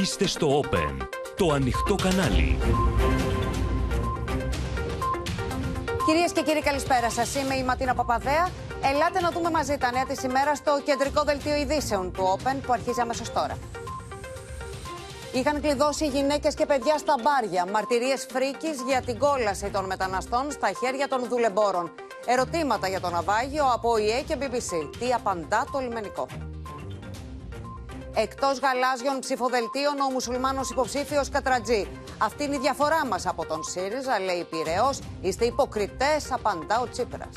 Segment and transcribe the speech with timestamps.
[0.00, 2.58] Είστε στο Open, το ανοιχτό κανάλι.
[6.06, 7.34] Κυρίες και κύριοι, καλησπέρα σας.
[7.34, 8.48] Είμαι η Ματίνα Παπαδέα.
[8.82, 12.72] Ελάτε να δούμε μαζί τα νέα της ημέρας στο κεντρικό δελτίο ειδήσεων του Open που
[12.72, 13.58] αρχίζει αμέσως τώρα.
[15.32, 17.66] Είχαν κλειδώσει γυναίκες και παιδιά στα μπάρια.
[17.72, 21.90] Μαρτυρίες φρίκης για την κόλαση των μεταναστών στα χέρια των δουλεμπόρων.
[22.26, 24.90] Ερωτήματα για το ναυάγιο από ΙΕ και BBC.
[24.98, 26.26] Τι απαντά το λιμενικό.
[28.14, 31.88] Εκτός γαλάζιων ψηφοδελτίων, ο μουσουλμάνος υποψήφιος Κατρατζή.
[32.18, 34.90] Αυτή είναι η διαφορά μας από τον ΣΥΡΙΖΑ, λέει Πυραιό.
[35.20, 37.36] Είστε υποκριτές, απαντά ο Τσίπρας.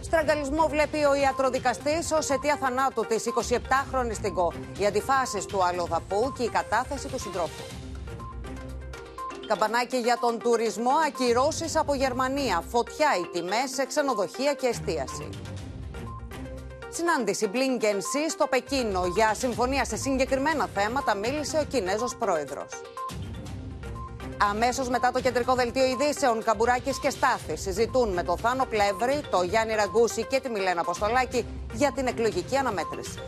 [0.00, 4.52] Στραγγαλισμό βλέπει ο ιατροδικαστής ως αιτία θανάτου της 27χρονη Τιγκό.
[4.78, 7.62] Οι αντιφάσεις του αλλοδαπού και η κατάθεση του συντρόφου.
[9.46, 12.62] Καμπανάκι για τον τουρισμό, ακυρώσεις από Γερμανία.
[12.68, 15.28] Φωτιά οι τιμές σε ξενοδοχεία και εστίαση.
[16.92, 22.66] Συνάντηση Blinken στο Πεκίνο για συμφωνία σε συγκεκριμένα θέματα μίλησε ο Κινέζος πρόεδρος.
[24.50, 29.42] Αμέσως μετά το κεντρικό δελτίο ειδήσεων, Καμπουράκης και Στάθη συζητούν με το Θάνο Πλεύρη, το
[29.42, 33.18] Γιάννη Ραγκούση και τη Μιλένα Αποστολάκη για την εκλογική αναμέτρηση.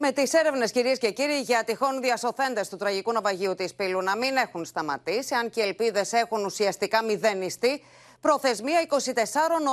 [0.00, 4.16] Με τις έρευνες, κυρίες και κύριοι, για τυχόν διασωθέντες του τραγικού ναυαγίου της Πύλου να
[4.16, 7.84] μην έχουν σταματήσει, αν και οι ελπίδες έχουν ουσιαστικά μηδενιστεί,
[8.20, 8.94] προθεσμία 24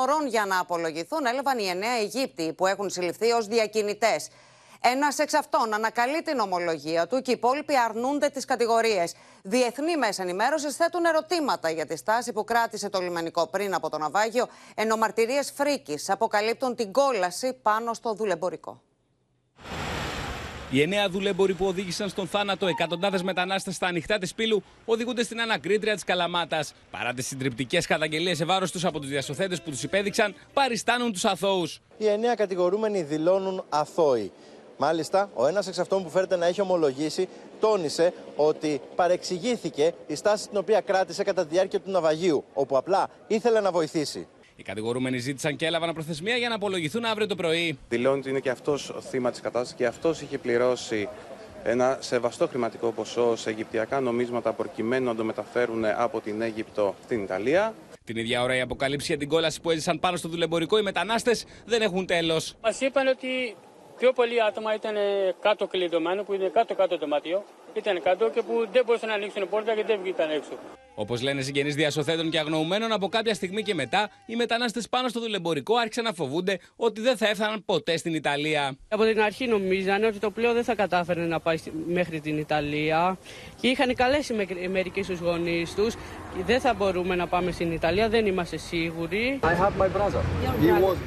[0.01, 4.27] ωρών για να απολογηθούν έλαβαν οι 9 Αιγύπτιοι που έχουν συλληφθεί ως διακινητές.
[4.81, 9.15] Ένας εξ αυτών ανακαλεί την ομολογία του και οι υπόλοιποι αρνούνται τις κατηγορίες.
[9.41, 13.97] Διεθνή μέσα ενημέρωσης θέτουν ερωτήματα για τη στάση που κράτησε το λιμενικό πριν από το
[13.97, 18.81] ναυάγιο, ενώ μαρτυρίες φρίκης αποκαλύπτουν την κόλαση πάνω στο δουλεμπορικό.
[20.71, 25.41] Οι εννέα δουλέμποροι που οδήγησαν στον θάνατο εκατοντάδες μετανάστες στα ανοιχτά της πύλου οδηγούνται στην
[25.41, 26.73] ανακρίτρια της Καλαμάτας.
[26.91, 31.25] Παρά τις συντριπτικές καταγγελίες σε βάρος τους από τους διασωθέντες που τους υπέδειξαν, παριστάνουν τους
[31.25, 31.81] αθώους.
[31.97, 34.31] Οι εννέα κατηγορούμενοι δηλώνουν αθώοι.
[34.77, 37.27] Μάλιστα, ο ένας εξ αυτών που φέρεται να έχει ομολογήσει
[37.59, 43.09] τόνισε ότι παρεξηγήθηκε η στάση την οποία κράτησε κατά τη διάρκεια του ναυαγίου, όπου απλά
[43.27, 44.27] ήθελε να βοηθήσει.
[44.55, 47.77] Οι κατηγορούμενοι ζήτησαν και έλαβαν προθεσμία για να απολογηθούν αύριο το πρωί.
[47.89, 51.10] Δηλώνει ότι είναι και αυτός θύμα της κατάστασης και αυτός είχε πληρώσει
[51.64, 57.23] ένα σεβαστό χρηματικό ποσό σε Αιγυπτιακά νομίσματα προκειμένου να το μεταφέρουν από την Αίγυπτο στην
[57.23, 57.73] Ιταλία.
[58.04, 61.45] Την ίδια ώρα η αποκαλύψη για την κόλαση που έζησαν πάνω στο δουλεμπορικό οι μετανάστες
[61.65, 62.55] δεν έχουν τέλος.
[62.61, 63.55] Μας είπαν ότι
[63.98, 64.95] πιο πολλοί άτομα ήταν
[65.42, 67.44] κάτω κλειδωμένο, που είναι κάτω-κάτω το μάτιο.
[67.77, 70.52] Ήταν κάτω και που δεν μπορούσαν να ανοίξουν πόρτα και δεν βγήκαν έξω.
[70.95, 75.19] Όπως λένε συγγενείς διασωθέντων και αγνοουμένων, από κάποια στιγμή και μετά, οι μετανάστες πάνω στο
[75.19, 78.77] δουλεμπορικό άρχισαν να φοβούνται ότι δεν θα έφταναν ποτέ στην Ιταλία.
[78.87, 83.17] Από την αρχή νομίζανε ότι το πλοίο δεν θα κατάφερε να πάει μέχρι την Ιταλία
[83.61, 84.33] και είχαν καλέσει
[84.71, 85.95] μερικοί στους γονείς τους.
[86.45, 89.39] Δεν θα μπορούμε να πάμε στην Ιταλία, δεν είμαστε σίγουροι.
[89.43, 90.21] I have my brother.
[90.61, 90.97] He was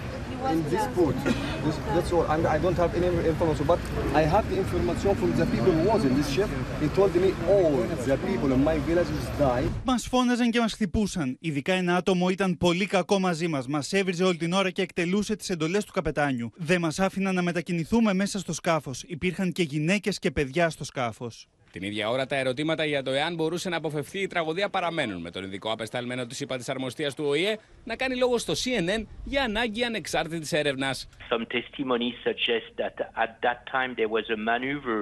[0.52, 1.16] in this boat.
[1.64, 2.26] This, that's all.
[2.34, 3.80] And I don't have any information, but
[4.20, 6.48] I have the information from the people who was in this ship.
[6.82, 7.72] He told me all
[8.10, 9.70] the people in my village died.
[9.84, 11.36] Μας φώναζαν και μας χτυπούσαν.
[11.40, 13.66] Ειδικά ένα άτομο ήταν πολύ κακό μαζί μας.
[13.66, 16.50] Μας έβριζε όλη την ώρα και εκτελούσε τις εντολές του καπετάνιου.
[16.56, 19.02] Δεν μας άφηναν να μετακινηθούμε μέσα στο σκάφος.
[19.06, 21.46] Υπήρχαν και γυναίκες και παιδιά στο σκάφος.
[21.72, 25.30] Την ίδια ώρα, τα ερωτήματα για το εάν μπορούσε να αποφευθεί η τραγωδία παραμένουν, με
[25.30, 29.42] τον ειδικό απεσταλμένο τη ΥΠΑ τη Αρμοστία του ΟΗΕ να κάνει λόγο στο CNN για
[29.42, 30.94] ανάγκη ανεξάρτητη έρευνα.
[31.30, 35.00] Some testimonies suggest that at that time there was a maneuver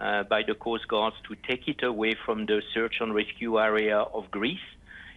[0.00, 3.98] uh, by the Coast Guards to take it away from the search and rescue area
[4.18, 4.68] of Greece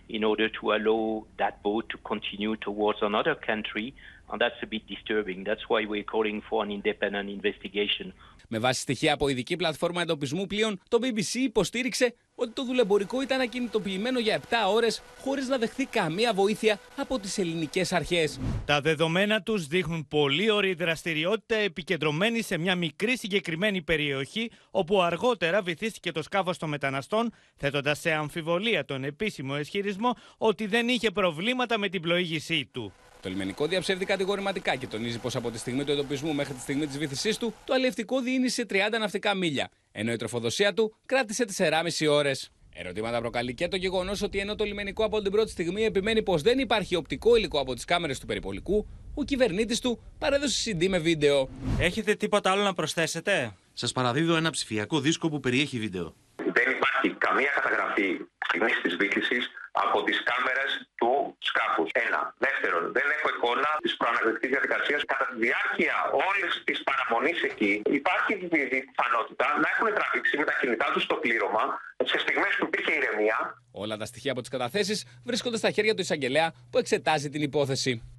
[0.09, 3.88] in order to allow that boat to continue towards another country.
[4.29, 5.39] And that's a bit disturbing.
[5.43, 8.13] That's why we're calling for an independent investigation.
[8.56, 13.41] Με βάση στοιχεία από ειδική πλατφόρμα εντοπισμού πλοίων, το BBC υποστήριξε ότι το δουλεμπορικό ήταν
[13.41, 18.39] ακινητοποιημένο για 7 ώρες χωρίς να δεχθεί καμία βοήθεια από τις ελληνικές αρχές.
[18.66, 25.61] Τα δεδομένα τους δείχνουν πολύ ωραία δραστηριότητα επικεντρωμένη σε μια μικρή συγκεκριμένη περιοχή, όπου αργότερα
[25.61, 31.77] βυθίστηκε το σκάφος των μεταναστών, θέτοντας σε αμφιβολία τον επίσημο ισχυρισμό ότι δεν είχε προβλήματα
[31.77, 32.93] με την πλοήγησή του.
[33.22, 36.87] Το λιμενικό διαψεύδει κατηγορηματικά και τονίζει πως από τη στιγμή του εντοπισμού μέχρι τη στιγμή
[36.87, 42.07] της βήθησή του, το αλληλευτικό διήνυσε 30 ναυτικά μίλια, ενώ η τροφοδοσία του κράτησε 4,5
[42.09, 42.51] ώρες.
[42.75, 46.41] Ερωτήματα προκαλεί και το γεγονός ότι ενώ το λιμενικό από την πρώτη στιγμή επιμένει πως
[46.41, 50.97] δεν υπάρχει οπτικό υλικό από τις κάμερες του περιπολικού, ο κυβερνήτης του παρέδωσε CD με
[50.97, 51.49] βίντεο.
[51.79, 56.16] Έχετε τίποτα άλλο να προσθέσετε; Σας παραδίδω ένα ψηφιακό δίσκο που περιέχει βίντεο.
[56.35, 58.17] Δεν υπάρχει καμία καταγραφή
[58.47, 59.35] στιγμή της βήθηση
[59.84, 61.11] από τις κάμερες του
[61.47, 61.90] σκάφους.
[62.05, 62.22] Ένα.
[62.46, 65.02] Δεύτερον, δεν έχω εικόνα της προανακριτική διαδικασίας.
[65.11, 65.96] Κατά τη διάρκεια
[66.28, 71.64] όλης της παραμονής εκεί, υπάρχει πιθανότητα να έχουν τραβήξει με τα κινητά τους το πλήρωμα
[72.11, 73.37] σε στιγμές που υπήρχε ηρεμία.
[73.72, 77.41] Ο Όλα τα στοιχεία από τις καταθέσεις βρίσκονται στα χέρια του εισαγγελέα που εξετάζει την
[77.41, 78.12] υπόθεση.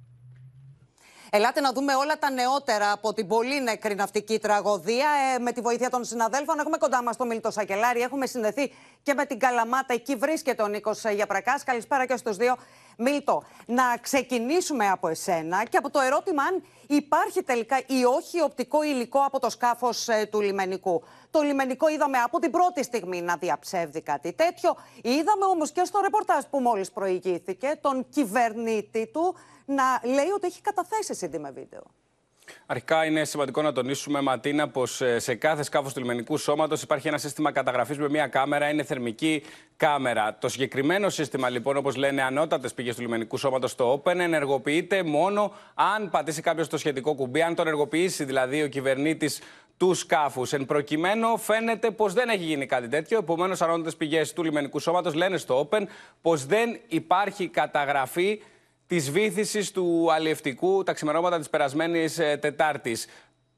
[1.35, 5.07] Ελάτε να δούμε όλα τα νεότερα από την πολύ νεκρή ναυτική τραγωδία.
[5.35, 8.01] Ε, με τη βοήθεια των συναδέλφων, έχουμε κοντά μας τον Μίλτο Σακελάρη.
[8.01, 8.73] Έχουμε συνδεθεί
[9.03, 9.93] και με την Καλαμάτα.
[9.93, 11.59] Εκεί βρίσκεται ο Νίκος Γιαπρακά.
[11.65, 12.55] Καλησπέρα και στους δύο.
[12.97, 18.83] Μίλτο, να ξεκινήσουμε από εσένα και από το ερώτημα αν υπάρχει τελικά ή όχι οπτικό
[18.83, 21.03] υλικό από το σκάφος ε, του λιμενικού.
[21.31, 24.75] Το λιμενικό είδαμε από την πρώτη στιγμή να διαψεύδει κάτι τέτοιο.
[25.01, 29.35] Είδαμε όμως και στο ρεπορτάζ που μόλις προηγήθηκε τον κυβερνήτη του
[29.65, 31.83] να λέει ότι έχει καταθέσει CD με βίντεο.
[32.65, 37.07] Αρχικά είναι σημαντικό να τονίσουμε, Ματίνα, πως ε, σε κάθε σκάφος του λιμενικού σώματος υπάρχει
[37.07, 39.43] ένα σύστημα καταγραφής με μία κάμερα, είναι θερμική
[39.77, 40.37] κάμερα.
[40.39, 45.53] Το συγκεκριμένο σύστημα, λοιπόν, όπως λένε ανώτατες πηγές του λιμενικού σώματος, το Open, ενεργοποιείται μόνο
[45.73, 49.41] αν πατήσει κάποιος το σχετικό κουμπί, αν το ενεργοποιήσει δηλαδή ο κυβερνήτης
[49.77, 50.53] του σκάφους.
[50.53, 53.17] Εν προκειμένου, φαίνεται πως δεν έχει γίνει κάτι τέτοιο.
[53.17, 55.81] Επομένως, ανώτατες πηγές του λιμενικού σώματος λένε στο Open
[56.21, 58.41] πως δεν υπάρχει καταγραφή
[58.87, 63.07] της βήθηση του αλλιευτικού τα ξημερώματα της περασμένης ε, Τετάρτης.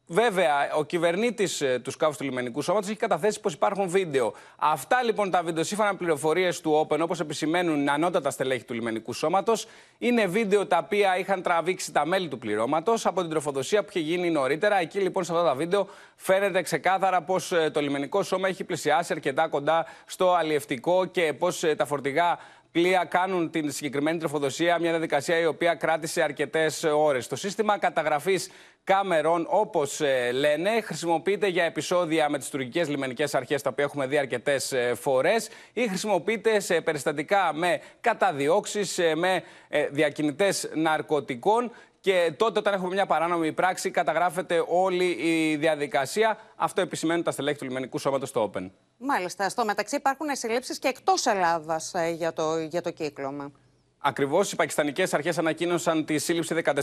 [0.10, 4.34] Βέβαια, ο κυβερνήτης ε, του σκάφους του λιμενικού σώματος έχει καταθέσει πως υπάρχουν βίντεο.
[4.58, 9.14] Αυτά λοιπόν τα βίντεο, σύμφωνα με πληροφορίες του Open, όπως επισημαίνουν ανώτατα στελέχη του λιμενικού
[9.14, 13.88] σώματος, είναι βίντεο τα οποία είχαν τραβήξει τα μέλη του πληρώματος από την τροφοδοσία που
[13.90, 14.80] είχε γίνει νωρίτερα.
[14.80, 19.14] Εκεί λοιπόν σε αυτά τα βίντεο φαίνεται ξεκάθαρα πως ε, το λιμενικό σώμα έχει πλησιάσει
[19.14, 22.38] αρκετά κοντά στο αλλιευτικό και πως τα φορτηγά
[22.78, 27.28] πλοία κάνουν την συγκεκριμένη τροφοδοσία, μια διαδικασία η οποία κράτησε αρκετές ώρες.
[27.28, 28.50] Το σύστημα καταγραφής
[28.84, 34.08] κάμερων, όπως ε, λένε, χρησιμοποιείται για επεισόδια με τις τουρκικές λιμενικές αρχές, τα οποία έχουμε
[34.08, 39.44] δει αρκετές ε, φορές, ή χρησιμοποιείται σε περιστατικά με καταδιώξεις, ε, με
[39.92, 41.72] διακινητές ναρκωτικών.
[42.08, 46.38] Και τότε, όταν έχουμε μια παράνομη πράξη, καταγράφεται όλη η διαδικασία.
[46.56, 48.70] Αυτό επισημαίνουν τα στελέχη του λιμενικού σώματος στο Open.
[48.98, 49.50] Μάλιστα.
[49.50, 53.52] Στο μεταξύ υπάρχουν συλλήψεις και εκτός Ελλάδας ε, για, το, για το κύκλωμα.
[53.98, 56.74] Ακριβώς, οι πακιστανικές αρχές ανακοίνωσαν τη σύλληψη 14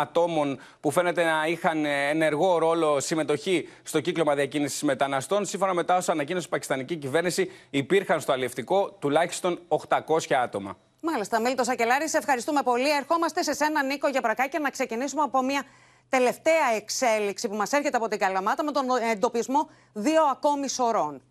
[0.00, 5.44] ατόμων που φαίνεται να είχαν ενεργό ρόλο συμμετοχή στο κύκλωμα διακίνησης μεταναστών.
[5.44, 10.76] Σύμφωνα με τα όσα ανακοίνωσε η πακιστανική κυβέρνηση, υπήρχαν στο αλληλευτικό τουλάχιστον 800 άτομα.
[11.06, 12.90] Μάλιστα, Μίλτος Σακελάρη, σε ευχαριστούμε πολύ.
[12.96, 15.62] Ερχόμαστε σε σένα, Νίκο Γιαπρακάκη, να ξεκινήσουμε από μια
[16.08, 21.22] τελευταία εξέλιξη που μας έρχεται από την Καλαμάτα με τον εντοπισμό δύο ακόμη σωρών.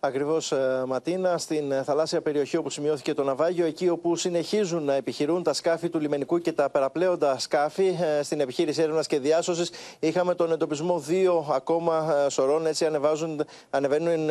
[0.00, 4.94] Ακριβώς, ε, Ματίνα, στην ε, θαλάσσια περιοχή όπου σημειώθηκε το ναυάγιο, εκεί όπου συνεχίζουν να
[4.94, 9.70] επιχειρούν τα σκάφη του λιμενικού και τα περαπλέοντα σκάφη ε, στην επιχείρηση έρευνας και διάσωσης.
[9.98, 12.66] Είχαμε τον εντοπισμό δύο ακόμα σωρών.
[12.66, 14.28] Έτσι, ανεβάζουν, ανεβαίνουν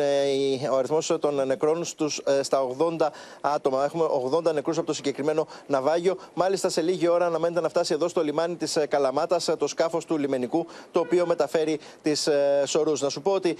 [0.72, 2.66] ο αριθμός των νεκρών στους, στα
[2.98, 3.08] 80
[3.40, 3.84] άτομα.
[3.84, 4.04] Έχουμε
[4.48, 6.16] 80 νεκρούς από το συγκεκριμένο ναυάγιο.
[6.34, 10.16] Μάλιστα, σε λίγη ώρα αναμένεται να φτάσει εδώ στο λιμάνι της Καλαμάτας το σκάφος του
[10.16, 12.28] λιμενικού, το οποίο μεταφέρει τις
[12.64, 13.00] σωρούς.
[13.00, 13.56] Να σου πω ότι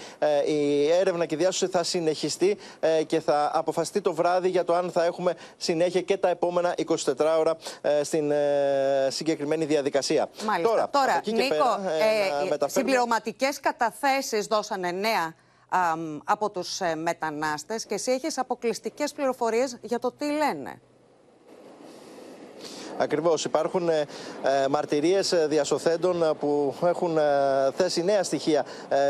[0.46, 4.90] η έρευνα και διάσωση θα συνεχιστεί ε, και θα αποφασιστεί το βράδυ για το αν
[4.90, 6.96] θα έχουμε συνέχεια και τα επόμενα 24
[7.38, 10.28] ώρα ε, στην ε, συγκεκριμένη διαδικασία.
[10.44, 10.70] Μάλιστα.
[10.70, 11.46] Τώρα, Τώρα Νίκο,
[12.48, 15.34] πέρα, ε, συμπληρωματικές καταθέσεις δώσανε νέα
[16.24, 20.80] από τους μετανάστες και εσύ έχεις αποκλειστικές πληροφορίες για το τι λένε.
[22.98, 23.44] Ακριβώς.
[23.44, 27.22] Υπάρχουν ε, ε μαρτυρίες διασωθέντων ε, που έχουν ε,
[27.74, 28.64] θέσει νέα στοιχεία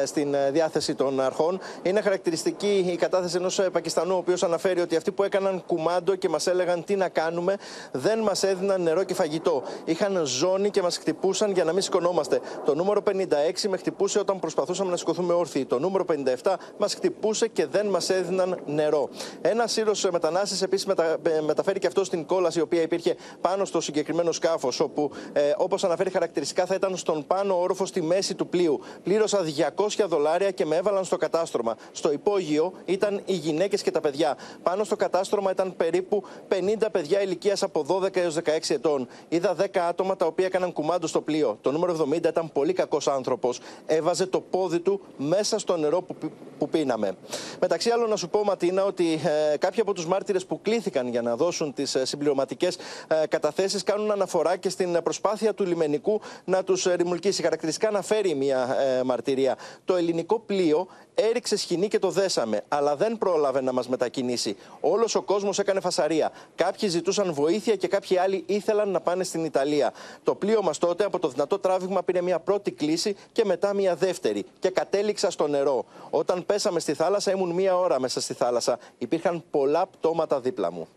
[0.05, 1.61] στην διάθεση των αρχών.
[1.83, 6.29] Είναι χαρακτηριστική η κατάθεση ενός Πακιστανού, ο οποίος αναφέρει ότι αυτοί που έκαναν κουμάντο και
[6.29, 7.57] μας έλεγαν τι να κάνουμε,
[7.93, 9.63] δεν μας έδιναν νερό και φαγητό.
[9.85, 12.41] Είχαν ζώνη και μας χτυπούσαν για να μην σηκωνόμαστε.
[12.65, 15.65] Το νούμερο 56 με χτυπούσε όταν προσπαθούσαμε να σηκωθούμε όρθιοι.
[15.65, 16.05] Το νούμερο
[16.43, 19.09] 57 μας χτυπούσε και δεν μας έδιναν νερό.
[19.41, 21.17] Ένας σύρος μετανάστε επίσης μετα...
[21.47, 25.53] μεταφέρει και αυτό στην κόλαση, η οποία υπήρχε πάνω στο στο συγκεκριμένο σκάφος, όπου ε,
[25.57, 28.81] όπως αναφέρει χαρακτηριστικά θα ήταν στον πάνω όροφο στη μέση του πλοίου.
[29.03, 29.41] Πλήρωσα
[29.77, 31.77] 200 δολάρια και με έβαλαν στο κατάστρωμα.
[31.93, 34.37] Στο υπόγειο ήταν οι γυναίκες και τα παιδιά.
[34.63, 39.09] Πάνω στο κατάστρωμα ήταν περίπου 50 παιδιά ηλικίας από 12 έως 16 ετών.
[39.29, 41.59] Είδα 10 άτομα τα οποία έκαναν κουμάντο στο πλοίο.
[41.61, 43.61] Το νούμερο 70 ήταν πολύ κακός άνθρωπος.
[43.87, 46.17] Έβαζε το πόδι του μέσα στο νερό που,
[46.59, 47.13] που πίναμε.
[47.61, 49.21] Μεταξύ άλλων, να σου πω, Ματίνα, ότι
[49.53, 52.77] ε, κάποιοι από τους μάρτυρες που κλήθηκαν για να δώσουν τις ε, συμπληρωματικές
[53.23, 57.43] ε, καταθέσεις κάνουν αναφορά και στην προσπάθεια του λιμενικού να τους ρημουλκίσει.
[57.43, 59.57] Χαρακτηριστικά αναφέρει μια ε, μαρτυρία.
[59.85, 64.57] Το ελληνικό πλοίο έριξε σκηνή και το δέσαμε, αλλά δεν πρόλαβε να μας μετακινήσει.
[64.81, 66.33] Όλος ο κόσμος έκανε φασαρία.
[66.55, 69.93] Κάποιοι ζητούσαν βοήθεια και κάποιοι άλλοι ήθελαν να πάνε στην Ιταλία.
[70.23, 73.95] Το πλοίο μας τότε από το δυνατό τράβηγμα πήρε μια πρώτη κλίση και μετά μια
[73.95, 74.45] δεύτερη.
[74.59, 75.85] Και κατέληξα στο νερό.
[76.11, 78.79] Όταν πέσαμε στη θάλασσα, ήμουν μία ώρα μέσα στη θάλασσα.
[78.99, 80.89] Υπήρχαν πολλά πτώματα δίπλα μου.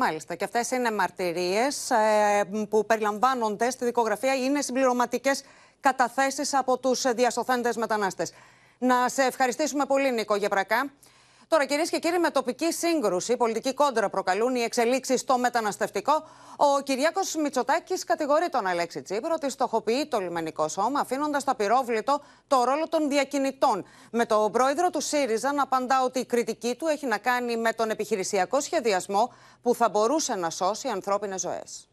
[0.00, 0.34] Μάλιστα.
[0.34, 4.34] Και αυτές είναι μαρτυρίες ε, που περιλαμβάνονται στη δικογραφία.
[4.34, 5.42] Είναι συμπληρωματικές
[5.80, 8.32] καταθέσεις από τους διασωθέντες μετανάστες.
[8.78, 10.90] Να σε ευχαριστήσουμε πολύ, Νίκο Γεπρακά.
[11.48, 16.12] Τώρα, κυρίες και κύριοι, με τοπική σύγκρουση, πολιτική κόντρα προκαλούν οι εξελίξεις στο μεταναστευτικό.
[16.56, 22.20] Ο Κυριάκος Μητσοτάκης κατηγορεί τον Αλέξη Τσίπρο ότι στοχοποιεί το λιμενικό σώμα, αφήνοντας στο απειρόβλητο
[22.46, 23.84] το ρόλο των διακινητών.
[24.10, 27.72] Με τον πρόεδρο του ΣΥΡΙΖΑ να απαντά ότι η κριτική του έχει να κάνει με
[27.72, 31.88] τον επιχειρησιακό σχεδιασμό που θα μπορούσε να σώσει ανθρώπινες ζωές.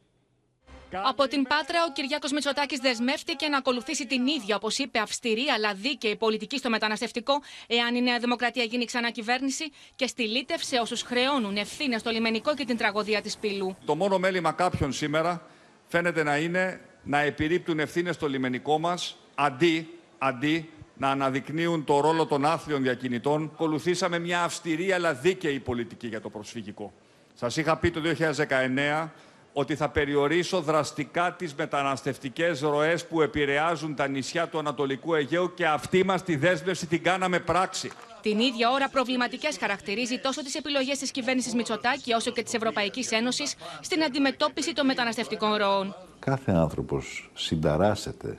[1.04, 5.74] Από την Πάτρα, ο Κυριάκος Μητσοτάκης δεσμεύτηκε να ακολουθήσει την ίδια, όπως είπε, αυστηρή αλλά
[5.74, 11.58] δίκαιη πολιτική στο μεταναστευτικό, εάν η Νέα Δημοκρατία γίνει ξανά κυβέρνηση και στυλίτευσε όσους χρεώνουν
[11.58, 13.76] ευθύνες στο λιμενικό και την τραγωδία της Πύλου.
[13.86, 15.48] Το μόνο μέλημα κάποιων σήμερα
[15.88, 22.26] φαίνεται να είναι να επιρρύπτουν ευθύνες στο λιμενικό μας αντί, αντί να αναδεικνύουν το ρόλο
[22.26, 23.50] των άθλιων διακινητών.
[23.54, 26.94] Ακολουθήσαμε μια αυστηρή αλλά δίκαιη πολιτική για το προσφυγικό.
[27.34, 29.10] Σας είχα πει το 2019
[29.58, 35.66] ότι θα περιορίσω δραστικά τις μεταναστευτικές ροές που επηρεάζουν τα νησιά του Ανατολικού Αιγαίου και
[35.68, 37.92] αυτή μας τη δέσμευση την κάναμε πράξη.
[38.22, 43.12] Την ίδια ώρα, προβληματικές χαρακτηρίζει τόσο τις επιλογές της κυβέρνησης Μητσοτάκη όσο και της Ευρωπαϊκής
[43.12, 45.96] Ένωσης στην αντιμετώπιση των μεταναστευτικών ροών.
[46.20, 48.38] Κάθε άνθρωπος συνταράσσεται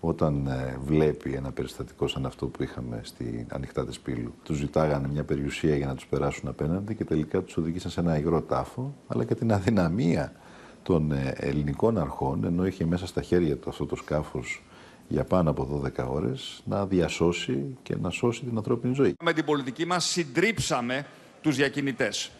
[0.00, 4.34] όταν ε, βλέπει ένα περιστατικό σαν αυτό που είχαμε στη ανοιχτά της Πύλου.
[4.42, 8.18] Τους ζητάγανε μια περιουσία για να τους περάσουν απέναντι και τελικά τους οδηγήσαν σε ένα
[8.18, 10.32] υγρό τάφο, αλλά και την αδυναμία
[10.82, 14.62] των ε, ελληνικών αρχών, ενώ είχε μέσα στα χέρια του αυτό το σκάφος
[15.08, 19.14] για πάνω από 12 ώρες, να διασώσει και να σώσει την ανθρώπινη ζωή.
[19.24, 21.06] Με την πολιτική μας συντρίψαμε
[21.40, 22.30] τους διακινητές.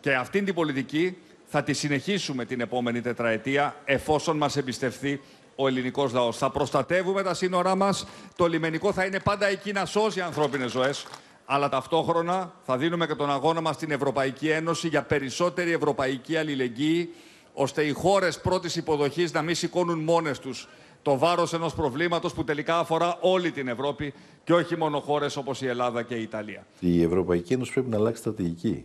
[0.00, 5.20] Και αυτήν την πολιτική θα τη συνεχίσουμε την επόμενη τετραετία, εφόσον μας εμπιστευτεί
[5.56, 6.36] ο ελληνικός λαός.
[6.36, 11.06] Θα προστατεύουμε τα σύνορά μας, το λιμενικό θα είναι πάντα εκεί να σώσει ανθρώπινες ζωές,
[11.44, 17.10] αλλά ταυτόχρονα θα δίνουμε και τον αγώνα μας στην Ευρωπαϊκή Ένωση για περισσότερη ευρωπαϊκή αλληλεγγύη,
[17.54, 20.68] ώστε οι χώρες πρώτης υποδοχής να μην σηκώνουν μόνες τους
[21.02, 25.62] το βάρος ενός προβλήματος που τελικά αφορά όλη την Ευρώπη και όχι μόνο χώρες όπως
[25.62, 26.66] η Ελλάδα και η Ιταλία.
[26.80, 28.84] Η Ευρωπαϊκή Ένωση πρέπει να αλλάξει στρατηγική.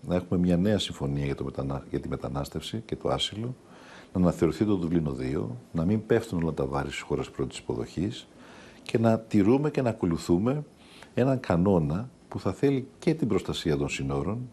[0.00, 1.84] Να έχουμε μια νέα συμφωνία για, το μετανα...
[1.90, 3.54] για τη μετανάστευση και το άσυλο,
[4.12, 8.28] να αναθεωρηθεί το Δουβλίνο 2, να μην πέφτουν όλα τα βάρη στις χώρες πρώτης υποδοχής
[8.82, 10.64] και να τηρούμε και να ακολουθούμε
[11.14, 14.48] έναν κανόνα που θα θέλει και την προστασία των συνόρων,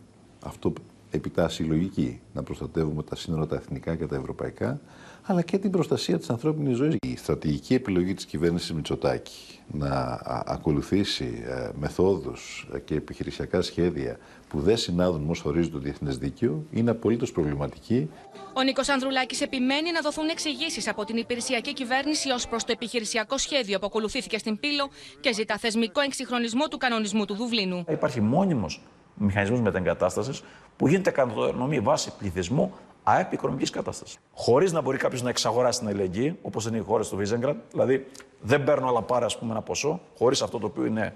[0.45, 0.73] αυτό
[1.11, 4.79] επιτάσσει λογική να προστατεύουμε τα σύνορα τα εθνικά και τα ευρωπαϊκά,
[5.23, 6.95] αλλά και την προστασία της ανθρώπινης ζωής.
[7.01, 14.77] Η στρατηγική επιλογή της κυβέρνησης Μητσοτάκη να ακολουθήσει ε, μεθόδους και επιχειρησιακά σχέδια που δεν
[14.77, 18.09] συνάδουν με όσο ορίζει το διεθνές δίκαιο είναι απολύτως προβληματική.
[18.53, 23.37] Ο Νίκος Ανδρουλάκης επιμένει να δοθούν εξηγήσεις από την υπηρεσιακή κυβέρνηση ως προς το επιχειρησιακό
[23.37, 27.85] σχέδιο που ακολουθήθηκε στην Πύλο και ζητά θεσμικό εξυγχρονισμό του κανονισμού του Δουβλίνου.
[27.89, 28.81] Υπάρχει μόνιμος
[29.17, 30.43] μηχανισμούς μετεγκατάστασης
[30.77, 34.17] που γίνεται κατανομή βάση πληθυσμού ΑΕΠ οικονομικής κατάστασης.
[34.33, 38.07] Χωρίς να μπορεί κάποιος να εξαγοράσει την αλληλεγγύη, όπως είναι οι χώρες του Βίζεγκραντ, δηλαδή
[38.41, 41.13] δεν παίρνω αλλά πάρε ας πούμε, ένα ποσό, χωρίς αυτό το οποίο είναι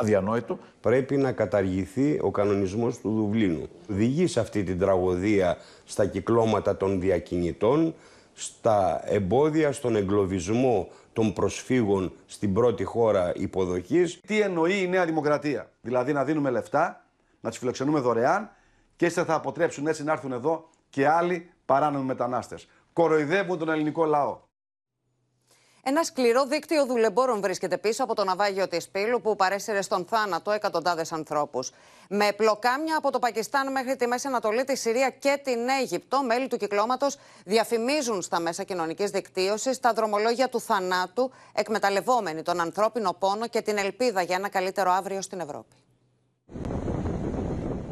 [0.00, 0.58] αδιανόητο.
[0.80, 3.68] Πρέπει να καταργηθεί ο κανονισμός του Δουβλίνου.
[3.90, 7.94] Οδηγεί σε αυτή την τραγωδία στα κυκλώματα των διακινητών,
[8.34, 14.20] στα εμπόδια, στον εγκλωβισμό των προσφύγων στην πρώτη χώρα υποδοχής.
[14.26, 17.05] Τι εννοεί η Νέα Δημοκρατία, δηλαδή να δίνουμε λεφτά
[17.46, 18.50] να τι φιλοξενούμε δωρεάν
[18.96, 22.68] και έτσι θα αποτρέψουν έτσι να έρθουν εδώ και άλλοι παράνομοι μετανάστες.
[22.92, 24.38] Κοροϊδεύουν τον ελληνικό λαό.
[25.82, 30.50] Ένα σκληρό δίκτυο δουλεμπόρων βρίσκεται πίσω από το ναυάγιο της Πύλου που παρέσυρε στον θάνατο
[30.50, 31.72] εκατοντάδες ανθρώπους.
[32.08, 36.46] Με πλοκάμια από το Πακιστάν μέχρι τη Μέση Ανατολή, τη Συρία και την Αίγυπτο, μέλη
[36.46, 43.46] του κυκλώματος διαφημίζουν στα μέσα κοινωνικής δικτύωσης τα δρομολόγια του θανάτου, εκμεταλλευόμενοι τον ανθρώπινο πόνο
[43.46, 45.85] και την ελπίδα για ένα καλύτερο αύριο στην Ευρώπη.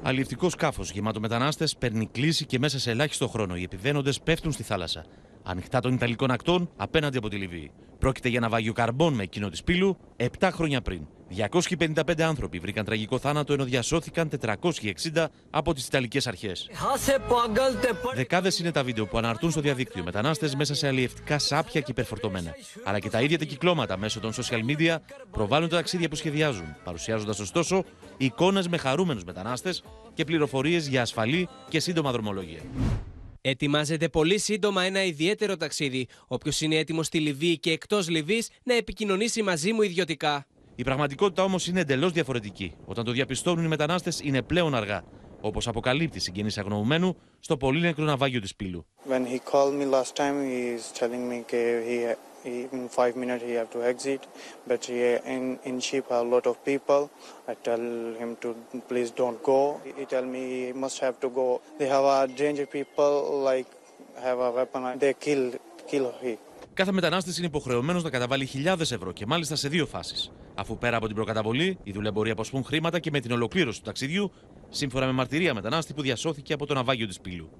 [0.06, 4.62] Αλληλευτικό σκάφος γεμάτο μετανάστε παίρνει κλίση και μέσα σε ελάχιστο χρόνο οι επιβαίνοντες πέφτουν στη
[4.62, 5.04] θάλασσα.
[5.42, 7.70] Ανοιχτά των Ιταλικών ακτών απέναντι από τη Λιβύη.
[7.98, 9.96] Πρόκειται για ναυάγιο καρμπών με εκείνο της πύλου
[10.38, 11.06] 7 χρόνια πριν.
[11.36, 14.30] 255 άνθρωποι βρήκαν τραγικό θάνατο ενώ διασώθηκαν
[15.12, 16.70] 460 από τις Ιταλικές αρχές.
[18.14, 22.54] Δεκάδες είναι τα βίντεο που αναρτούν στο διαδίκτυο μετανάστες μέσα σε αλλιευτικά σάπια και υπερφορτωμένα.
[22.84, 24.96] Αλλά και τα ίδια τα κυκλώματα μέσω των social media
[25.30, 27.84] προβάλλουν τα ταξίδια που σχεδιάζουν, παρουσιάζοντας ωστόσο
[28.16, 29.82] εικόνες με χαρούμενους μετανάστες
[30.14, 32.60] και πληροφορίες για ασφαλή και σύντομα δρομολόγια.
[33.40, 36.06] Ετοιμάζεται πολύ σύντομα ένα ιδιαίτερο ταξίδι.
[36.26, 40.46] Όποιος είναι έτοιμος στη Λιβύη και εκτός Λιβύης να επικοινωνήσει μαζί μου ιδιωτικά.
[40.76, 42.74] Η πραγματικότητα όμω είναι εντελώ διαφορετική.
[42.84, 45.04] Όταν το διαπιστώνουν οι μετανάστε, είναι πλέον αργά.
[45.40, 48.86] Όπω αποκαλύπτει συγγενή αγνοωμένου στο πολύ νεκρό ναυάγιο τη Πύλου.
[49.08, 52.14] When he called me last time, he is telling me he,
[52.44, 54.20] he in five minutes he have to exit,
[54.68, 54.98] but he,
[55.34, 57.02] in in ship a lot of people.
[57.52, 57.84] I tell
[58.22, 58.48] him to
[58.90, 59.60] please don't go.
[59.98, 61.46] He tell me he must have to go.
[61.78, 63.12] They have a danger people
[63.50, 63.68] like
[64.26, 64.80] have a weapon.
[65.02, 65.44] They kill
[65.90, 66.34] kill he.
[66.74, 70.32] Κάθε μετανάστης είναι υποχρεωμένος να καταβάλει χιλιάδες ευρώ και μάλιστα σε δύο φάσεις.
[70.54, 73.84] Αφού πέρα από την προκαταβολή, οι δουλειά μπορεί αποσπούν χρήματα και με την ολοκλήρωση του
[73.84, 74.32] ταξιδιού,
[74.68, 77.50] σύμφωνα με μαρτυρία μετανάστη που διασώθηκε από το ναυάγιο της πύλου.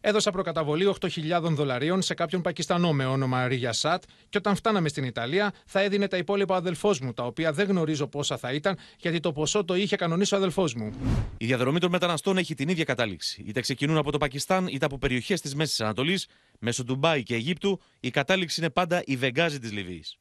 [0.00, 5.04] Έδωσα προκαταβολή 8.000 δολαρίων σε κάποιον Πακιστανό με όνομα Ρίγια Σάτ και όταν φτάναμε στην
[5.04, 8.78] Ιταλία θα έδινε τα υπόλοιπα ο αδελφός μου, τα οποία δεν γνωρίζω πόσα θα ήταν
[8.98, 10.92] γιατί το ποσό το είχε κανονίσει ο αδελφός μου.
[11.36, 13.44] Η διαδρομή των μεταναστών έχει την ίδια κατάληξη.
[13.46, 16.26] Είτε ξεκινούν από το Πακιστάν είτε από περιοχές της Μέσης Ανατολής,
[16.58, 20.16] μέσω Ντουμπάι και Αιγύπτου, η κατάληξη είναι πάντα η Βεγγάζη της Λιβύης.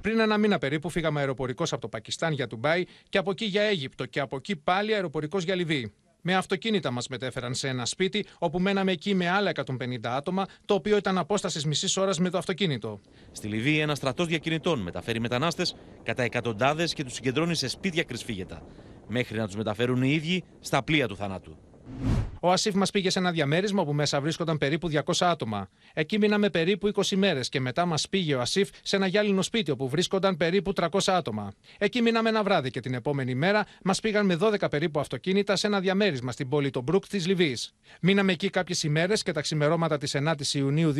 [0.00, 3.62] Πριν ένα μήνα περίπου φύγαμε αεροπορικός από το Πακιστάν για Ντουμπάι και από εκεί για
[3.62, 5.92] Αίγυπτο και από εκεί πάλι αεροπορικός για Λιβύη.
[6.30, 10.74] Με αυτοκίνητα μας μετέφεραν σε ένα σπίτι, όπου μέναμε εκεί με άλλα 150 άτομα, το
[10.74, 13.00] οποίο ήταν απόστασης μισής ώρας με το αυτοκίνητο.
[13.32, 18.62] Στη Λιβύη, ένα στρατός διακινητών μεταφέρει μετανάστες κατά εκατοντάδες και τους συγκεντρώνει σε σπίτια κρυσφύγετα,
[19.06, 21.56] μέχρι να τους μεταφέρουν οι ίδιοι στα πλοία του θανάτου.
[22.40, 25.68] Ο Ασίφ μας πήγε σε ένα διαμέρισμα όπου μέσα βρίσκονταν περίπου 200 άτομα.
[25.94, 29.70] Εκεί μείναμε περίπου 20 μέρες και μετά μας πήγε ο Ασίφ σε ένα γυάλινο σπίτι
[29.70, 31.52] όπου βρίσκονταν περίπου 300 άτομα.
[31.78, 35.66] Εκεί μείναμε ένα βράδυ και την επόμενη μέρα μας πήγαν με 12 περίπου αυτοκίνητα σε
[35.66, 37.74] ένα διαμέρισμα στην πόλη των Μπρουκ της Λιβύης.
[38.00, 40.94] Μείναμε εκεί κάποιες ημέρες και τα ξημερώματα της 9η Ιουνίου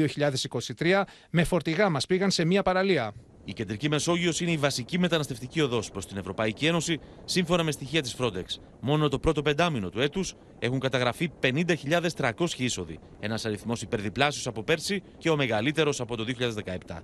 [0.77, 3.13] 2023 με φορτηγά μας πήγαν σε μια παραλία.
[3.49, 8.03] Η κεντρική Μεσόγειος είναι η βασική μεταναστευτική οδός προς την Ευρωπαϊκή Ένωση, σύμφωνα με στοιχεία
[8.03, 8.45] της Frontex.
[8.81, 15.03] Μόνο το πρώτο πεντάμινο του έτους έχουν καταγραφεί 50.300 είσοδοι, ένας αριθμός υπερδιπλάσιος από πέρσι
[15.19, 17.03] και ο μεγαλύτερος από το 2017.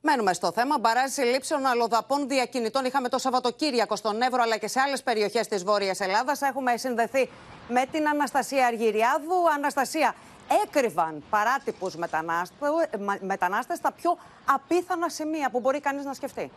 [0.00, 0.78] Μένουμε στο θέμα.
[0.78, 5.64] Μπαράζ λήψεων αλλοδαπών διακινητών είχαμε το Σαββατοκύριακο στον Εύρο αλλά και σε άλλες περιοχές της
[5.64, 6.40] Βόρειας Ελλάδας.
[6.40, 7.28] Έχουμε συνδεθεί
[7.68, 9.50] με την Αναστασία Αργυριάδου.
[9.56, 10.14] Αναστασία,
[10.64, 11.94] έκρυβαν παράτυπους
[13.20, 16.50] μετανάστες στα πιο απίθανα σημεία που μπορεί κανείς να σκεφτεί.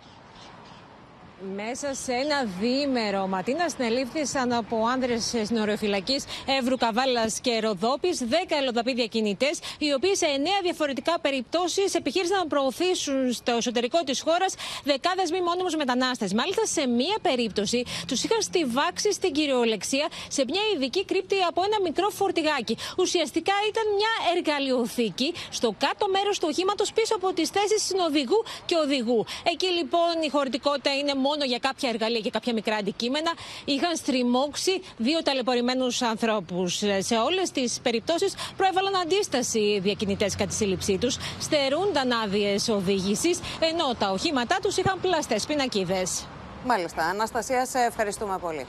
[1.41, 6.25] Μέσα σε ένα διήμερο, Ματίνα συνελήφθησαν από άνδρες συνοριοφυλακής
[6.59, 12.47] Εύρου Καβάλας και Ροδόπης 10 ελοδαπή διακινητέ, οι οποίοι σε 9 διαφορετικά περιπτώσεις επιχείρησαν να
[12.47, 16.33] προωθήσουν στο εσωτερικό της χώρας δεκάδες μη μόνιμους μετανάστες.
[16.33, 21.77] Μάλιστα, σε μία περίπτωση τους είχαν στηβάξει στην κυριολεξία σε μια ειδική κρύπτη από ένα
[21.83, 22.77] μικρό φορτηγάκι.
[22.97, 28.75] Ουσιαστικά ήταν μια εργαλειοθήκη στο κάτω μέρος του οχήματος πίσω από τις θέσεις συνοδηγού και
[28.75, 29.25] οδηγού.
[29.43, 33.31] Εκεί λοιπόν η χωρητικότητα είναι μόνο για κάποια εργαλεία και κάποια μικρά αντικείμενα,
[33.65, 36.71] είχαν στριμώξει δύο ταλαιπωρημένους ανθρώπους.
[36.99, 43.39] Σε όλες τις περιπτώσεις προέβαλαν αντίσταση οι διακινητές κατά τη σύλληψή τους, στερούνταν άδειες οδήγησης,
[43.59, 46.25] ενώ τα οχήματά τους είχαν πλαστές πινακίδες.
[46.65, 47.03] Μάλιστα.
[47.03, 48.65] Αναστασία, σε ευχαριστούμε πολύ.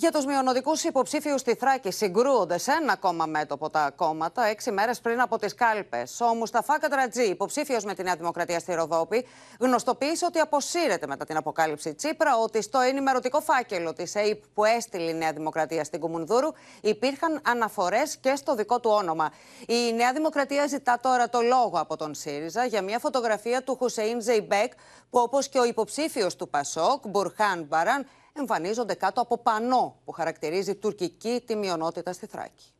[0.00, 5.00] Για τους μειονοτικούς υποψήφιους στη Θράκη συγκρούονται σε ένα ακόμα μέτωπο τα κόμματα έξι μέρες
[5.00, 6.20] πριν από τις κάλπες.
[6.20, 9.26] Ο Μουσταφά Κατρατζή, υποψήφιος με τη Νέα Δημοκρατία στη Ροδόπη,
[9.60, 15.10] γνωστοποίησε ότι αποσύρεται μετά την αποκάλυψη Τσίπρα ότι στο ενημερωτικό φάκελο της ΑΕΠ που έστειλε
[15.10, 16.48] η Νέα Δημοκρατία στην Κουμουνδούρου
[16.80, 19.32] υπήρχαν αναφορές και στο δικό του όνομα.
[19.66, 24.20] Η Νέα Δημοκρατία ζητά τώρα το λόγο από τον ΣΥΡΙΖΑ για μια φωτογραφία του Χουσεϊν
[24.20, 24.72] Ζεϊμπέκ,
[25.10, 30.74] που όπως και ο υποψήφιος του Πασόκ, Μπουρχάν Μπαράν, εμφανίζονται κάτω από πανό που χαρακτηρίζει
[30.74, 32.72] τουρκική τη μειονότητα στη Θράκη.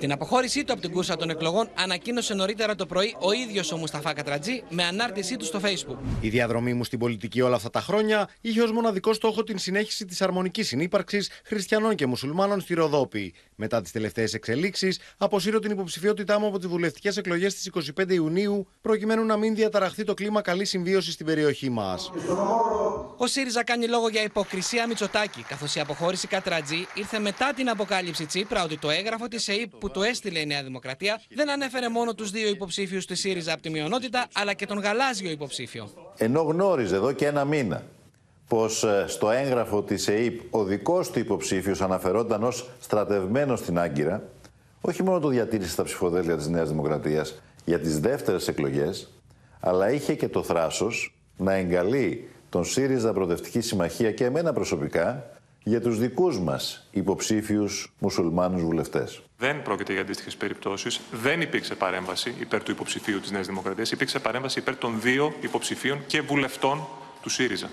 [0.00, 3.76] Την αποχώρησή του από την κούρσα των εκλογών ανακοίνωσε νωρίτερα το πρωί ο ίδιος ο
[3.76, 5.96] Μουσταφά Κατρατζή με ανάρτησή του στο Facebook.
[6.20, 10.04] Η διαδρομή μου στην πολιτική όλα αυτά τα χρόνια είχε ως μοναδικό στόχο την συνέχιση
[10.04, 13.34] της αρμονικής συνύπαρξης χριστιανών και μουσουλμάνων στη Ροδόπη.
[13.54, 18.66] Μετά τις τελευταίες εξελίξεις, αποσύρω την υποψηφιότητά μου από τις βουλευτικές εκλογές της 25 Ιουνίου,
[18.80, 22.10] προκειμένου να μην διαταραχθεί το κλίμα καλής συμβίωσης στην περιοχή μας.
[23.16, 28.26] Ο ΣΥΡΙΖΑ κάνει λόγο για υποκρισία Μητσοτάκη, καθώς η αποχώρηση Κατρατζή ήρθε μετά την αποκάλυψη
[28.26, 32.14] Τσίπρα ότι το έγγραφο τη ΕΕΠ που το έστειλε η Νέα Δημοκρατία δεν ανέφερε μόνο
[32.14, 35.90] τους δύο υποψήφιους της ΣΥΡΙΖΑ από τη μειονότητα, αλλά και τον γαλάζιο υποψήφιο.
[36.16, 37.82] Ενώ γνώριζε εδώ και ένα μήνα
[38.48, 44.22] πως ε, στο έγγραφο της ΕΕΠ ο δικός του υποψήφιος αναφερόταν ως στρατευμένος στην Άγκυρα,
[44.80, 49.10] όχι μόνο το διατήρησε στα ψηφοδέλτια της Νέας Δημοκρατίας για τις δεύτερες εκλογές,
[49.60, 55.30] αλλά είχε και το θράσος να εγκαλεί τον ΣΥΡΙΖΑ Προοδευτική Συμμαχία και εμένα προσωπικά
[55.62, 59.22] για τους δικούς μας υποψήφιους μουσουλμάνους βουλευτές.
[59.38, 61.00] Δεν πρόκειται για αντίστοιχες περιπτώσεις.
[61.12, 63.90] Δεν υπήρξε παρέμβαση υπέρ του υποψηφίου της Νέας Δημοκρατίας.
[63.90, 66.86] Υπήρξε παρέμβαση υπέρ των δύο υποψηφίων και βουλευτών
[67.22, 67.70] του ΣΥΡΙΖΑ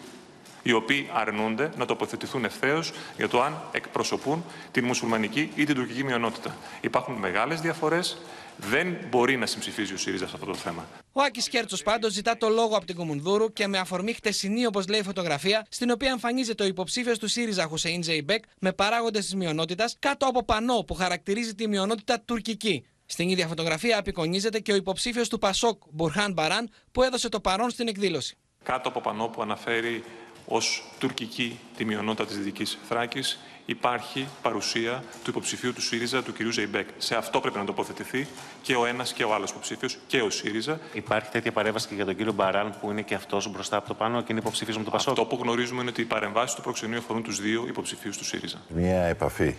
[0.64, 6.04] οι οποίοι αρνούνται να τοποθετηθούν ευθέως για το αν εκπροσωπούν την μουσουλμανική ή την τουρκική
[6.04, 6.56] μειονότητα.
[6.82, 8.18] Υπάρχουν μεγάλες διαφορές
[8.58, 10.88] δεν μπορεί να συμψηφίζει ο ΣΥΡΙΖΑ σε αυτό το θέμα.
[11.12, 14.88] Ο Άκης Κέρτσος πάντως ζητά το λόγο από την Κομουνδούρου και με αφορμή χτεσινή, όπως
[14.88, 19.36] λέει η φωτογραφία, στην οποία εμφανίζεται ο υποψήφιος του ΣΥΡΙΖΑ Χουσέιν Ζεϊμπέκ με παράγοντες της
[19.36, 22.86] μειονότητας κάτω από πανό που χαρακτηρίζει τη μειονότητα τουρκική.
[23.06, 27.70] Στην ίδια φωτογραφία απεικονίζεται και ο υποψήφιος του Πασόκ Μπουρχάν Μπαράν που έδωσε το παρόν
[27.70, 28.38] στην εκδήλωση.
[28.64, 30.04] Κάτω από πανό που αναφέρει
[30.46, 33.40] ως τουρκική τη μειονότητα της Δυτικής Θράκης
[33.70, 36.38] υπάρχει παρουσία του υποψηφίου του ΣΥΡΙΖΑ, του κ.
[36.52, 36.88] Ζεϊμπέκ.
[36.98, 38.28] Σε αυτό πρέπει να τοποθετηθεί
[38.62, 40.80] και ο ένας και ο άλλος υποψήφιος και ο ΣΥΡΙΖΑ.
[40.94, 43.94] Υπάρχει τέτοια παρέμβαση και για τον κύριο Μπαράν που είναι και αυτός μπροστά από το
[43.94, 45.10] πάνω και είναι υποψήφιος με το Πασόκ.
[45.20, 48.58] Αυτό που γνωρίζουμε είναι ότι οι παρεμβάσεις του προξενείου αφορούν τους δύο υποψηφίους του ΣΥΡΙΖΑ.
[48.68, 49.56] Μία επαφή,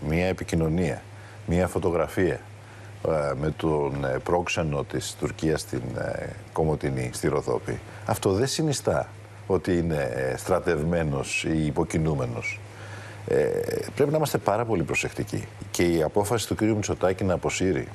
[0.00, 1.02] μία επικοινωνία,
[1.46, 2.40] μία φωτογραφία
[3.06, 7.80] ε, με τον ε, πρόξενο της Τουρκίας στην ε, Κομωτινή, στη Ροδόπη.
[8.04, 9.08] Αυτό δεν συνιστά
[9.46, 12.58] ότι είναι στρατευμένος ή υποκινούμενος.
[13.28, 13.46] Ε,
[13.94, 15.44] πρέπει να είμαστε πάρα πολύ προσεκτικοί.
[15.70, 16.60] Και η απόφαση του κ.
[16.60, 17.88] Μητσοτάκη να αποσύρει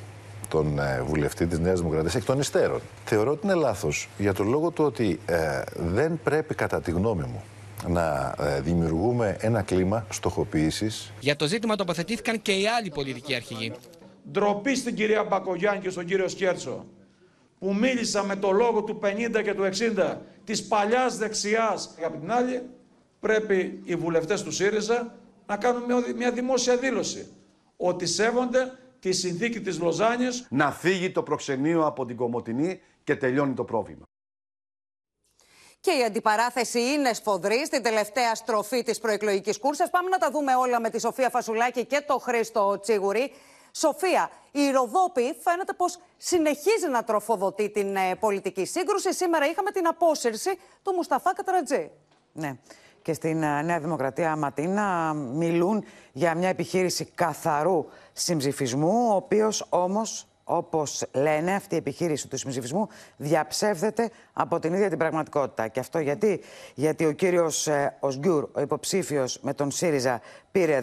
[0.50, 2.82] τον ε, βουλευτή της Νέας Δημοκρατίας εκ των υστέρων.
[3.06, 7.24] Θεωρώ ότι είναι λάθος για τον λόγο του ότι ε, δεν πρέπει κατά τη γνώμη
[7.24, 7.44] μου
[7.88, 11.12] να ε, δημιουργούμε ένα κλίμα στοχοποίησης.
[11.20, 13.72] Για το ζήτημα τοποθετήθηκαν και οι άλλοι πολιτικοί αρχηγοί.
[14.32, 16.86] Ντροπή στην κυρία Μπακογιάννη και στον κύριο Σκέρτσο
[17.60, 21.90] που μίλησα με το λόγο του 50 και του 60 της παλιάς δεξιάς.
[22.06, 22.62] Από την άλλη
[23.20, 25.14] πρέπει οι βουλευτές του ΣΥΡΙΖΑ
[25.46, 27.34] να κάνουν μια δημόσια δήλωση
[27.78, 30.48] ότι σέβονται τη συνθήκη της Λοζάνης.
[30.50, 34.04] Να φύγει το προξενείο από την Κομωτινή και τελειώνει το πρόβλημα.
[35.80, 39.90] Και η αντιπαράθεση είναι σφοδρή στην τελευταία στροφή της προεκλογικής κούρσας.
[39.90, 43.32] Πάμε να τα δούμε όλα με τη Σοφία Φασουλάκη και το Χρήστο Τσίγουρη.
[43.72, 49.14] Σοφία, η Ροδόπη φαίνεται πως συνεχίζει να τροφοδοτεί την ε, πολιτική σύγκρουση.
[49.14, 51.92] Σήμερα είχαμε την απόσυρση του Μουσταφά Κατρατζή.
[52.32, 52.58] Ναι
[53.04, 60.28] και στην ε, Νέα Δημοκρατία Ματίνα μιλούν για μια επιχείρηση καθαρού συμψηφισμού, ο οποίος όμως
[60.44, 62.88] όπως λένε, αυτή η επιχείρηση του συμψηφισμού
[63.18, 65.68] διαψεύδεται από την ίδια την πραγματικότητα.
[65.68, 66.42] Και αυτό γιατί,
[66.76, 70.82] γιατί ο κύριος ε, Οσγκιούρ, ο υποψήφιος με τον ΣΥΡΙΖΑ, πήρε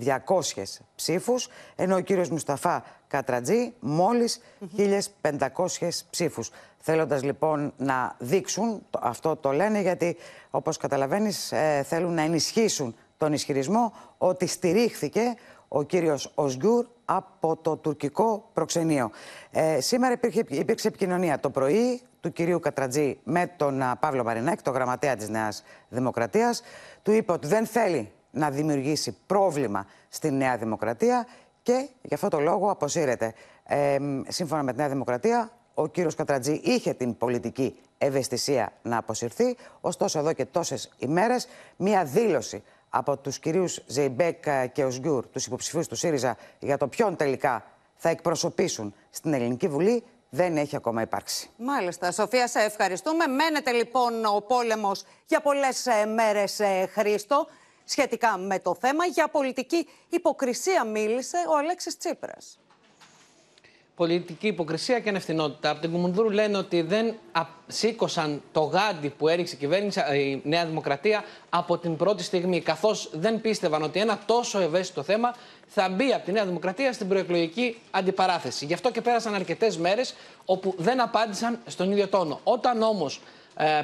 [0.00, 0.62] 12.200
[0.94, 4.40] ψήφους, ενώ ο κύριος Μουσταφά Κατρατζή μόλις
[4.76, 6.50] 1.500 ψήφους.
[6.78, 10.16] Θέλοντας λοιπόν να δείξουν, αυτό το λένε γιατί
[10.50, 15.36] όπως καταλαβαίνεις ε, θέλουν να ενισχύσουν τον ισχυρισμό ότι στηρίχθηκε
[15.68, 19.10] ο κύριος Οσγκούρ από το τουρκικό προξενείο.
[19.50, 24.70] Ε, σήμερα υπήρχε, υπήρξε επικοινωνία το πρωί του κυρίου Κατρατζή με τον Παύλο Μαρινέκ, το
[24.70, 26.62] γραμματέα της Νέας Δημοκρατίας.
[27.02, 31.26] Του είπε ότι δεν θέλει να δημιουργήσει πρόβλημα στη Νέα Δημοκρατία
[31.62, 33.34] και γι' αυτό το λόγο αποσύρεται.
[33.64, 39.56] Ε, σύμφωνα με τη Νέα Δημοκρατία, ο κύριος Κατρατζή είχε την πολιτική ευαισθησία να αποσυρθεί.
[39.80, 45.88] Ωστόσο, εδώ και τόσες ημέρες, μία δήλωση από τους κυρίους Ζεϊμπέκ και Οσγκιούρ, τους υποψηφίους
[45.88, 47.64] του ΣΥΡΙΖΑ, για το ποιον τελικά
[47.96, 51.50] θα εκπροσωπήσουν στην Ελληνική Βουλή, δεν έχει ακόμα υπάρξει.
[51.56, 52.12] Μάλιστα.
[52.12, 53.26] Σοφία, σε ευχαριστούμε.
[53.26, 57.46] Μένεται λοιπόν ο πόλεμος για πολλές ε, μέρες, ε, Χρήστο,
[57.84, 59.04] σχετικά με το θέμα.
[59.04, 62.58] Για πολιτική υποκρισία μίλησε ο Αλέξης Τσίπρας
[64.02, 65.70] πολιτική υποκρισία και ανευθυνότητα.
[65.70, 67.14] Από την Κουμουνδούρου λένε ότι δεν
[67.66, 72.60] σήκωσαν το γάντι που έριξε η κυβέρνηση, η Νέα Δημοκρατία, από την πρώτη στιγμή.
[72.60, 75.34] Καθώς δεν πίστευαν ότι ένα τόσο ευαίσθητο θέμα
[75.66, 78.64] θα μπει από τη Νέα Δημοκρατία στην προεκλογική αντιπαράθεση.
[78.64, 80.14] Γι' αυτό και πέρασαν αρκετές μέρες
[80.44, 82.40] όπου δεν απάντησαν στον ίδιο τόνο.
[82.44, 83.20] Όταν όμως ε,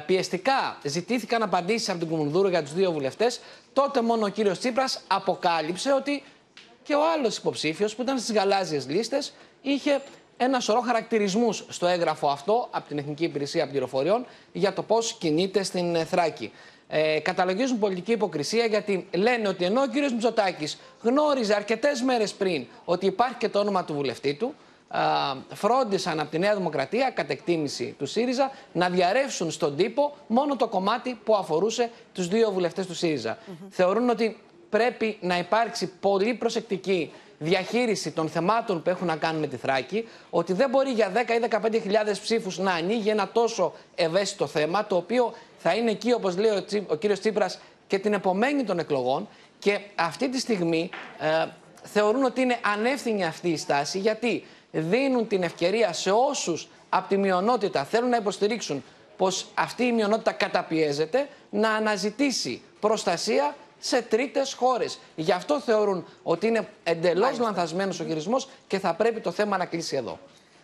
[0.05, 3.39] πιεστικά ζητήθηκαν απαντήσεις από την Κουμουνδούρου για τους δύο βουλευτές,
[3.73, 6.23] τότε μόνο ο κύριος Τσίπρας αποκάλυψε ότι
[6.83, 10.01] και ο άλλος υποψήφιος που ήταν στις γαλάζιες λίστες είχε
[10.37, 15.63] ένα σωρό χαρακτηρισμούς στο έγγραφο αυτό από την Εθνική Υπηρεσία Πληροφοριών για το πώς κινείται
[15.63, 16.51] στην Θράκη.
[16.87, 20.11] Ε, καταλογίζουν πολιτική υποκρισία γιατί λένε ότι ενώ ο κ.
[20.11, 24.53] Μητσοτάκης γνώριζε αρκετές μέρες πριν ότι υπάρχει και το όνομα του βουλευτή του, α,
[25.53, 30.67] φρόντισαν από τη Νέα Δημοκρατία, κατ' εκτίμηση του ΣΥΡΙΖΑ, να διαρρεύσουν στον τύπο μόνο το
[30.67, 33.37] κομμάτι που αφορούσε τους δύο βουλευτές του ΣΥΡΙΖΑ.
[33.69, 34.37] Θεωρούν ότι
[34.69, 40.07] πρέπει να υπάρξει πολύ προσεκτική διαχείριση των θεμάτων που έχουν να κάνουν με τη Θράκη,
[40.29, 44.95] ότι δεν μπορεί για 10 ή 15.000 ψήφους να ανοίγει ένα τόσο ευαίσθητο θέμα, το
[44.95, 48.79] οποίο θα είναι εκεί, όπως λέει ο, Τσι, ο κύριος Τσίπρας, και την επομένη των
[48.79, 49.27] εκλογών.
[49.59, 51.47] Και αυτή τη στιγμή ε,
[51.83, 57.17] θεωρούν ότι είναι ανεύθυνη αυτή η στάση, γιατί δίνουν την ευκαιρία σε όσους από τη
[57.17, 58.83] μειονότητα θέλουν να υποστηρίξουν
[59.17, 64.99] πως αυτή η μειονότητα καταπιέζεται, να αναζητήσει προστασία σε τρίτες χώρες.
[65.15, 69.65] Γι' αυτό θεωρούν ότι είναι εντελώς λανθασμένος ο χειρισμό και θα πρέπει το θέμα να
[69.65, 70.19] κλείσει εδώ.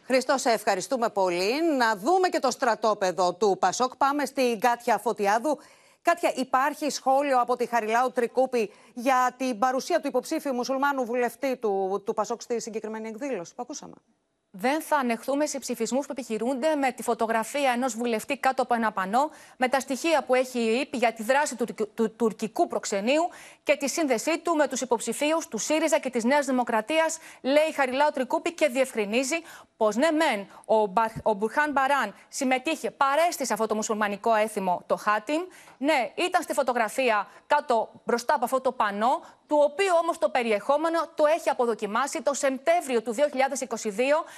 [0.05, 1.75] Χριστός, σε ευχαριστούμε πολύ.
[1.77, 3.95] Να δούμε και το στρατόπεδο του Πασόκ.
[3.95, 5.59] Πάμε στην Κάτια Φωτιάδου.
[6.05, 12.01] Κάτια, υπάρχει σχόλιο από τη Χαριλάου Τρικούπη για την παρουσία του υποψήφιου μουσουλμάνου βουλευτή του,
[12.05, 13.93] του Πασόκ στη συγκεκριμένη εκδήλωση που ακούσαμε;
[14.57, 18.91] Δεν θα ανεχθούμε σε ψηφισμούς που επιχειρούνται με τη φωτογραφία ενός βουλευτή κάτω από ένα
[18.91, 23.29] πανό, με τα στοιχεία που έχει είπε για τη δράση του, του, του τουρκικού προξενείου
[23.63, 28.09] και τη σύνδεσή του με τους υποψηφίους του ΣΥΡΙΖΑ και της Νέας Δημοκρατίας, λέει Χαριλάου
[28.13, 29.35] Τρικούπη και διευκρινίζει
[29.77, 30.75] πως ναι, μεν ο,
[31.23, 35.41] ο Μπουρχάν Μπαράν συμμετείχε, παρέστη σε αυτό το μουσουλμανικό έθιμο, το Χάτιμ.
[35.77, 40.99] Ναι, ήταν στη φωτογραφία κάτω μπροστά από αυτό το πανό, του οποίου όμως το περιεχόμενο
[41.15, 43.89] το έχει αποδοκιμάσει το Σεπτέμβριο του 2022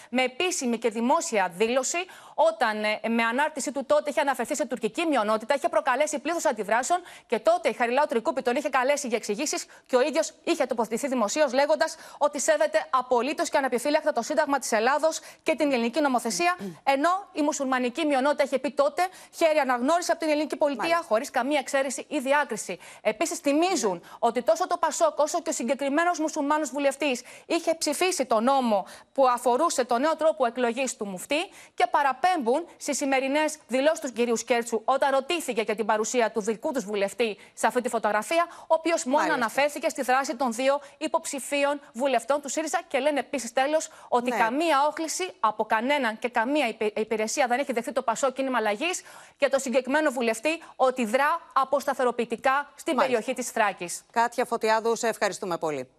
[0.09, 1.97] με επίσημη και δημόσια δήλωση,
[2.39, 6.99] όταν ε, με ανάρτηση του τότε είχε αναφερθεί σε τουρκική μειονότητα, είχε προκαλέσει πλήθος αντιδράσεων
[7.27, 11.07] και τότε η Χαριλάου Τρικούπη τον είχε καλέσει για εξηγήσεις και ο ίδιος είχε τοποθετηθεί
[11.07, 16.57] δημοσίως λέγοντας ότι σέβεται απολύτως και ανεπιφύλακτα το Σύνταγμα της Ελλάδος και την ελληνική νομοθεσία,
[16.83, 21.59] ενώ η μουσουλμανική μειονότητα είχε πει τότε χέρι αναγνώριση από την ελληνική πολιτεία χωρίς καμία
[21.59, 22.79] εξαίρεση ή διάκριση.
[23.01, 28.39] Επίσης, θυμίζουν ότι τόσο το Πασόκ όσο και ο συγκεκριμένος μουσουλμάνος βουλευτής είχε ψηφίσει το
[28.39, 31.87] νόμο που αφορούσε το νέο τρόπο εκλογής του μουφτή και
[32.27, 36.85] παραπέμπουν στις σημερινές δηλώσεις του κυρίου Σκέρτσου όταν ρωτήθηκε για την παρουσία του δικού τους
[36.85, 39.35] βουλευτή σε αυτή τη φωτογραφία, ο οποίος μόνο Μάλιστα.
[39.35, 44.37] αναφέρθηκε στη δράση των δύο υποψηφίων βουλευτών του ΣΥΡΙΖΑ και λένε επίσης τέλος ότι ναι.
[44.37, 49.01] καμία όχληση από κανέναν και καμία υπηρεσία δεν έχει δεχθεί το Πασό κίνημα αλλαγής
[49.37, 53.17] για το συγκεκριμένο βουλευτή ότι δρά αποσταθεροποιητικά στην Μάλιστα.
[53.17, 54.03] περιοχή της Θράκης.
[54.11, 55.89] Κάτια Φωτιάδου, σε ευχαριστούμε πολύ.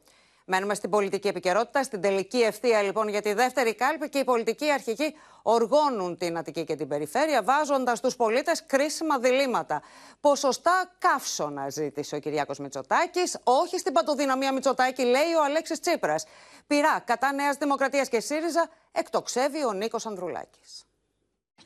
[0.51, 4.71] Μένουμε στην πολιτική επικαιρότητα, στην τελική ευθεία λοιπόν για τη δεύτερη κάλπη και οι πολιτικοί
[4.71, 9.83] αρχηγοί οργώνουν την Αττική και την περιφέρεια, βάζοντας στου πολίτες κρίσιμα διλήμματα.
[10.21, 16.25] Ποσοστά καύσωνα ζήτησε ο Κυριάκος Μητσοτάκης, όχι στην παντοδυναμία Μητσοτάκη, λέει ο Αλέξης Τσίπρας.
[16.67, 20.85] Πειρά κατά Νέας Δημοκρατίας και ΣΥΡΙΖΑ, εκτοξεύει ο Νίκος Ανδρουλάκης.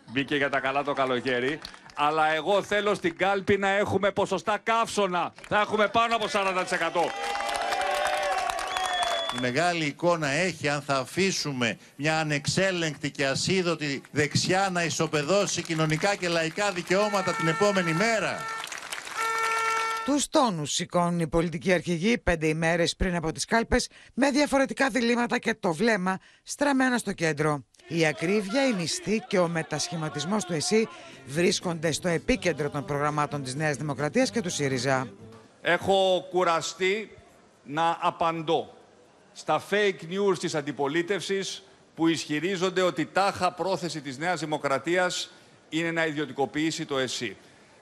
[0.06, 1.60] Μπήκε για τα καλά το καλοκαίρι.
[1.94, 5.32] Αλλά εγώ θέλω στην κάλπη να έχουμε ποσοστά καύσωνα.
[5.48, 7.41] Θα έχουμε πάνω από 40%.
[9.36, 16.14] Η μεγάλη εικόνα έχει αν θα αφήσουμε μια ανεξέλεγκτη και ασίδωτη δεξιά να ισοπεδώσει κοινωνικά
[16.14, 18.38] και λαϊκά δικαιώματα την επόμενη μέρα.
[20.04, 25.38] Τους τόνους σηκώνουν οι πολιτικοί αρχηγοί πέντε ημέρες πριν από τις κάλπες με διαφορετικά διλήμματα
[25.38, 27.64] και το βλέμμα στραμμένα στο κέντρο.
[27.88, 30.88] Η ακρίβεια, η μισθή και ο μετασχηματισμός του ΕΣΥ
[31.26, 35.08] βρίσκονται στο επίκεντρο των προγραμμάτων της Νέας Δημοκρατίας και του ΣΥΡΙΖΑ.
[35.60, 37.16] Έχω κουραστεί
[37.64, 38.81] να απαντώ
[39.32, 41.62] στα fake news της αντιπολίτευσης
[41.94, 45.30] που ισχυρίζονται ότι τάχα πρόθεση της Νέας Δημοκρατίας
[45.68, 47.36] είναι να ιδιωτικοποιήσει το ΕΣΥ.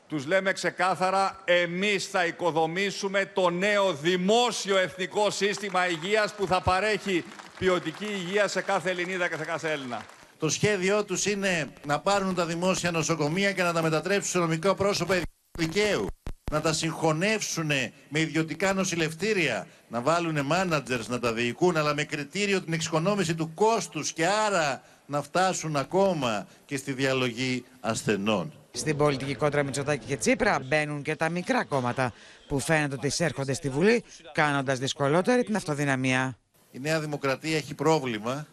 [0.08, 7.24] Τους λέμε ξεκάθαρα, εμείς θα οικοδομήσουμε το νέο δημόσιο εθνικό σύστημα υγείας που θα παρέχει
[7.58, 10.04] ποιοτική υγεία σε κάθε Ελληνίδα και σε κάθε Έλληνα.
[10.38, 14.74] Το σχέδιό τους είναι να πάρουν τα δημόσια νοσοκομεία και να τα μετατρέψουν σε νομικό
[14.74, 15.14] πρόσωπο
[15.58, 16.09] δικαίου
[16.50, 17.70] να τα συγχωνεύσουν
[18.08, 23.54] με ιδιωτικά νοσηλευτήρια, να βάλουν μάνατζερς να τα διοικούν, αλλά με κριτήριο την εξοικονόμηση του
[23.54, 28.52] κόστους και άρα να φτάσουν ακόμα και στη διαλογή ασθενών.
[28.72, 32.12] Στην πολιτική κόντρα Μητσοτάκη και Τσίπρα μπαίνουν και τα μικρά κόμματα
[32.48, 36.38] που φαίνεται ότι εισέρχονται στη Βουλή, κάνοντας δυσκολότερη την αυτοδυναμία.
[36.70, 38.46] Η Νέα Δημοκρατία έχει πρόβλημα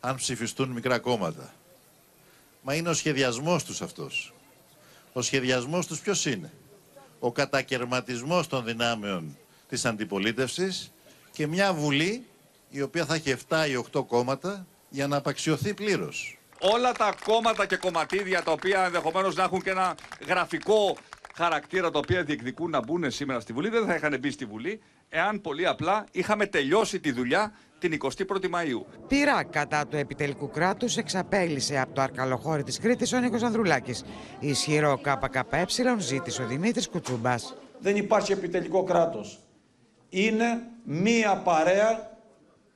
[0.00, 1.54] αν ψηφιστούν μικρά κόμματα.
[2.62, 4.34] Μα είναι ο σχεδιασμός τους αυτός.
[5.12, 6.52] Ο σχεδιασμός τους ποιος είναι;
[7.26, 9.36] Ο κατακαιρματισμός των δυνάμεων
[9.68, 10.92] της αντιπολίτευσης
[11.32, 12.26] και μια Βουλή
[12.70, 16.38] η οποία θα έχει 7 ή 8 κόμματα για να απαξιωθεί πλήρως.
[16.60, 19.94] Όλα τα κόμματα και κομματίδια τα οποία ενδεχομένως να έχουν και ένα
[20.26, 20.96] γραφικό
[21.34, 24.80] χαρακτήρα τα οποία διεκδικούν να μπουν σήμερα στη Βουλή δεν θα είχαν μπει στη Βουλή
[25.08, 28.84] εάν πολύ απλά είχαμε τελειώσει τη δουλειά την 21η Μαΐου.
[29.08, 34.04] Πειρά κατά του επιτελικού κράτους εξαπέλυσε από το αρκαλοχώρι της Κρήτης ο Νίκος Ανδρουλάκης.
[34.40, 35.66] Ισχυρό ΚΚΕ
[35.98, 37.54] ζήτησε ο Δημήτρης Κουτσούμπας.
[37.78, 39.38] Δεν υπάρχει επιτελικό κράτος.
[40.08, 42.10] Είναι μία παρέα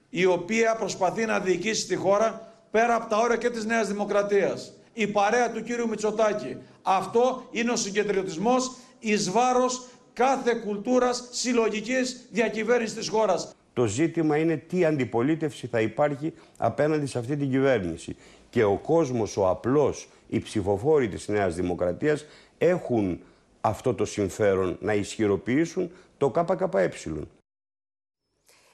[0.08, 4.72] η οποία προσπαθεί να διοικήσει τη χώρα πέρα από τα όρια και της Νέας Δημοκρατίας.
[4.92, 6.56] Η παρέα του κύριου Μητσοτάκη.
[6.82, 13.54] Αυτό είναι ο συγκεντρωτισμός εις βάρος κάθε κουλτούρας συλλογικής διακυβέρνησης της χώρας.
[13.72, 18.16] Το ζήτημα είναι τι αντιπολίτευση θα υπάρχει απέναντι σε αυτή την κυβέρνηση.
[18.50, 22.24] Και ο κόσμος, ο απλός, οι ψηφοφόροι της Νέας Δημοκρατίας
[22.58, 23.20] έχουν
[23.60, 26.90] αυτό το συμφέρον να ισχυροποιήσουν το ΚΚΕ.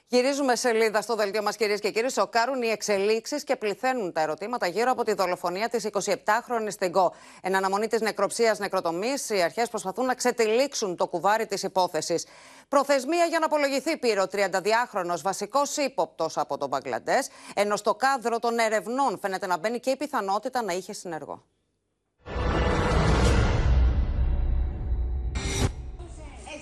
[0.09, 2.09] Γυρίζουμε σελίδα στο δελτίο μας, κυρίες και κύριοι.
[2.09, 7.13] Σοκάρουν οι εξελίξεις και πληθαίνουν τα ερωτήματα γύρω από τη δολοφονία της 27χρονη Τιγκό.
[7.41, 12.25] Εν αναμονή της νεκροψίας νεκροτομής, οι αρχές προσπαθούν να ξετυλίξουν το κουβάρι της υπόθεσης.
[12.67, 18.39] Προθεσμία για να απολογηθεί πήρε ο 32χρονο βασικός ύποπτος από τον Μπαγκλαντές, ενώ στο κάδρο
[18.39, 21.43] των ερευνών φαίνεται να μπαίνει και η πιθανότητα να είχε συνεργό.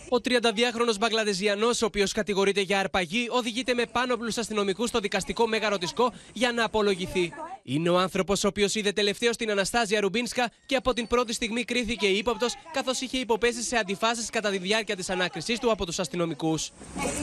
[0.09, 5.47] Ο Ο 32χρονο Μπαγκλαδεζιανό, ο οποίος κατηγορείται για αρπαγή, οδηγείται με πάνωπλου αστυνομικούς στο δικαστικό
[5.47, 7.33] Μέγαρο Τισκό για να απολογηθεί.
[7.63, 11.63] Είναι ο άνθρωπος ο οποίος είδε τελευταίο την Αναστάζια Ρουμπίνσκα και από την πρώτη στιγμή
[11.63, 15.99] κρίθηκε ύποπτος, καθώς είχε υποπέσει σε αντιφάσεις κατά τη διάρκεια της ανάκρισής του από τους
[15.99, 16.71] αστυνομικούς.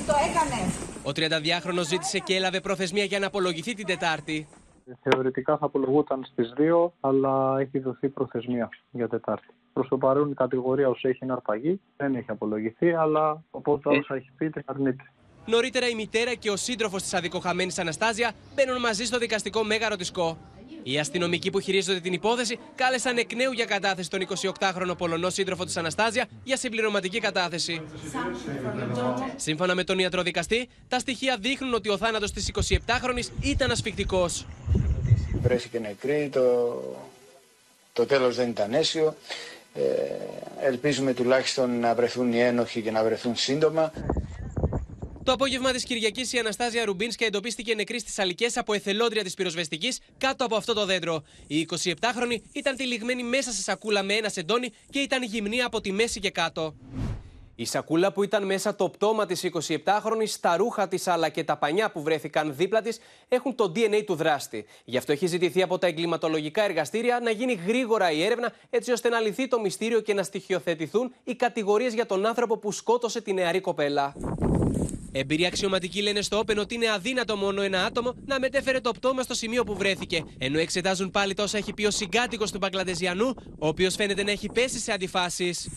[0.06, 0.72] το έκανε.
[1.02, 4.46] Ο 32χρονο ζήτησε και έλαβε προθεσμία για να απολογηθεί την Τετάρτη.
[5.02, 9.54] Θεωρητικά θα απολογούταν στις 2, αλλά έχει δοθεί προθεσμία για Τετάρτη.
[9.72, 14.14] Προς το παρόν η κατηγορία όσο έχει είναι αρπαγή, δεν έχει απολογηθεί, αλλά οπότε όσα
[14.14, 15.12] έχει πει την αρνείται.
[15.46, 20.10] Νωρίτερα η μητέρα και ο σύντροφος της αδικοχαμένης Αναστάζια μπαίνουν μαζί στο δικαστικό μέγαρο της
[20.10, 20.38] ΚΟ.
[20.82, 24.26] Οι αστυνομικοί που χειρίζονται την υπόθεση κάλεσαν εκ νέου για κατάθεση τον
[24.58, 27.82] 28χρονο Πολωνό σύντροφο της Αναστάζια για συμπληρωματική κατάθεση.
[29.36, 34.46] Σύμφωνα με τον ιατροδικαστή, τα στοιχεία δείχνουν ότι ο θάνατος της 27χρονη ήταν ασφικτικός.
[35.42, 36.82] Βρέθηκε νεκρή, το,
[37.92, 39.16] το τέλος δεν ήταν αίσιο.
[39.74, 39.80] Ε,
[40.66, 43.92] ελπίζουμε τουλάχιστον να βρεθούν οι ένοχοι και να βρεθούν σύντομα.
[45.24, 50.00] Το απόγευμα της Κυριακής, η Αναστάζια Ρουμπίνσκα εντοπίστηκε νεκρή στις αλικές από εθελόντρια της πυροσβεστικής
[50.18, 51.22] κάτω από αυτό το δέντρο.
[51.46, 55.92] Η 27χρονη ήταν τυλιγμένη μέσα σε σακούλα με ένα σεντόνι και ήταν γυμνή από τη
[55.92, 56.74] μέση και κάτω.
[57.62, 61.56] Η σακούλα που ήταν μέσα το πτώμα της 27χρονης, τα ρούχα της αλλά και τα
[61.56, 64.64] πανιά που βρέθηκαν δίπλα της έχουν το DNA του δράστη.
[64.84, 69.08] Γι' αυτό έχει ζητηθεί από τα εγκληματολογικά εργαστήρια να γίνει γρήγορα η έρευνα έτσι ώστε
[69.08, 73.32] να λυθεί το μυστήριο και να στοιχειοθετηθούν οι κατηγορίες για τον άνθρωπο που σκότωσε τη
[73.32, 74.14] νεαρή κοπέλα.
[75.12, 79.22] Εμπειροί αξιωματικοί λένε στο Όπεν ότι είναι αδύνατο μόνο ένα άτομο να μετέφερε το πτώμα
[79.22, 80.24] στο σημείο που βρέθηκε.
[80.38, 84.48] Ενώ εξετάζουν πάλι τόσα έχει πει ο συγκάτοικος του Μπαγκλαντεζιανού, ο οποίος φαίνεται να έχει
[84.52, 85.68] πέσει σε αντιφάσεις.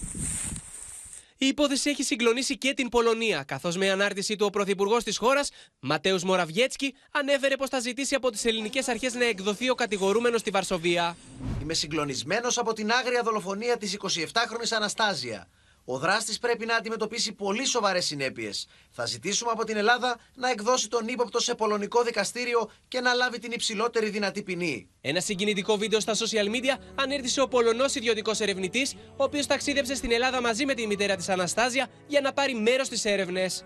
[1.46, 5.50] Η υπόθεση έχει συγκλονίσει και την Πολωνία, καθώς με ανάρτησή του ο πρωθυπουργός της χώρας,
[5.80, 10.50] Ματέους Μοραβιέτσκι, ανέφερε πως θα ζητήσει από τις ελληνικές αρχές να εκδοθεί ο κατηγορούμενος στη
[10.50, 11.18] Βαρσοβία.
[11.62, 15.48] Είμαι συγκλονισμένος από την άγρια δολοφονία της 27χρονη Αναστάζια.
[15.86, 18.68] Ο δράστης πρέπει να αντιμετωπίσει πολύ σοβαρές συνέπειες.
[18.90, 23.40] Θα ζητήσουμε από την Ελλάδα να εκδώσει τον ύποπτο σε πολωνικό δικαστήριο και να λάβει
[23.40, 24.90] την υψηλότερη δυνατή ποινή.
[25.02, 30.12] Ένα συγκινητικό βίντεο στα social media ανέρτησε ο Πολωνός ιδιωτικός ερευνητής, ο οποίος ταξίδεψε στην
[30.12, 33.66] Ελλάδα μαζί με τη μητέρα της Αναστάζια για να πάρει μέρος στις έρευνες.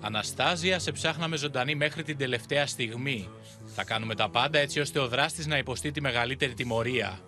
[0.00, 3.28] Αναστάζια, σε ψάχναμε ζωντανή μέχρι την τελευταία στιγμή.
[3.74, 7.20] Θα κάνουμε τα πάντα έτσι ώστε ο δράστης να υποστεί τη μεγαλύτερη τιμωρία.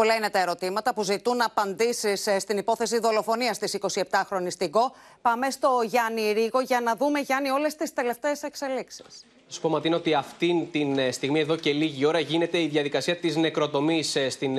[0.00, 4.92] Πολλά είναι τα ερωτήματα που ζητούν απαντήσεις ε, στην υπόθεση δολοφονίας της 27χρονη Τιγκό.
[5.22, 9.96] Πάμε στο Γιάννη Ρίγο για να δούμε, Γιάννη, όλες τις τελευταίες εξελίξεις σου πω, Ματίνα,
[9.96, 14.30] ότι αυτή τη ε, στιγμή, εδώ και λίγη ώρα, γίνεται η διαδικασία της νεκροτομής ε,
[14.30, 14.56] στην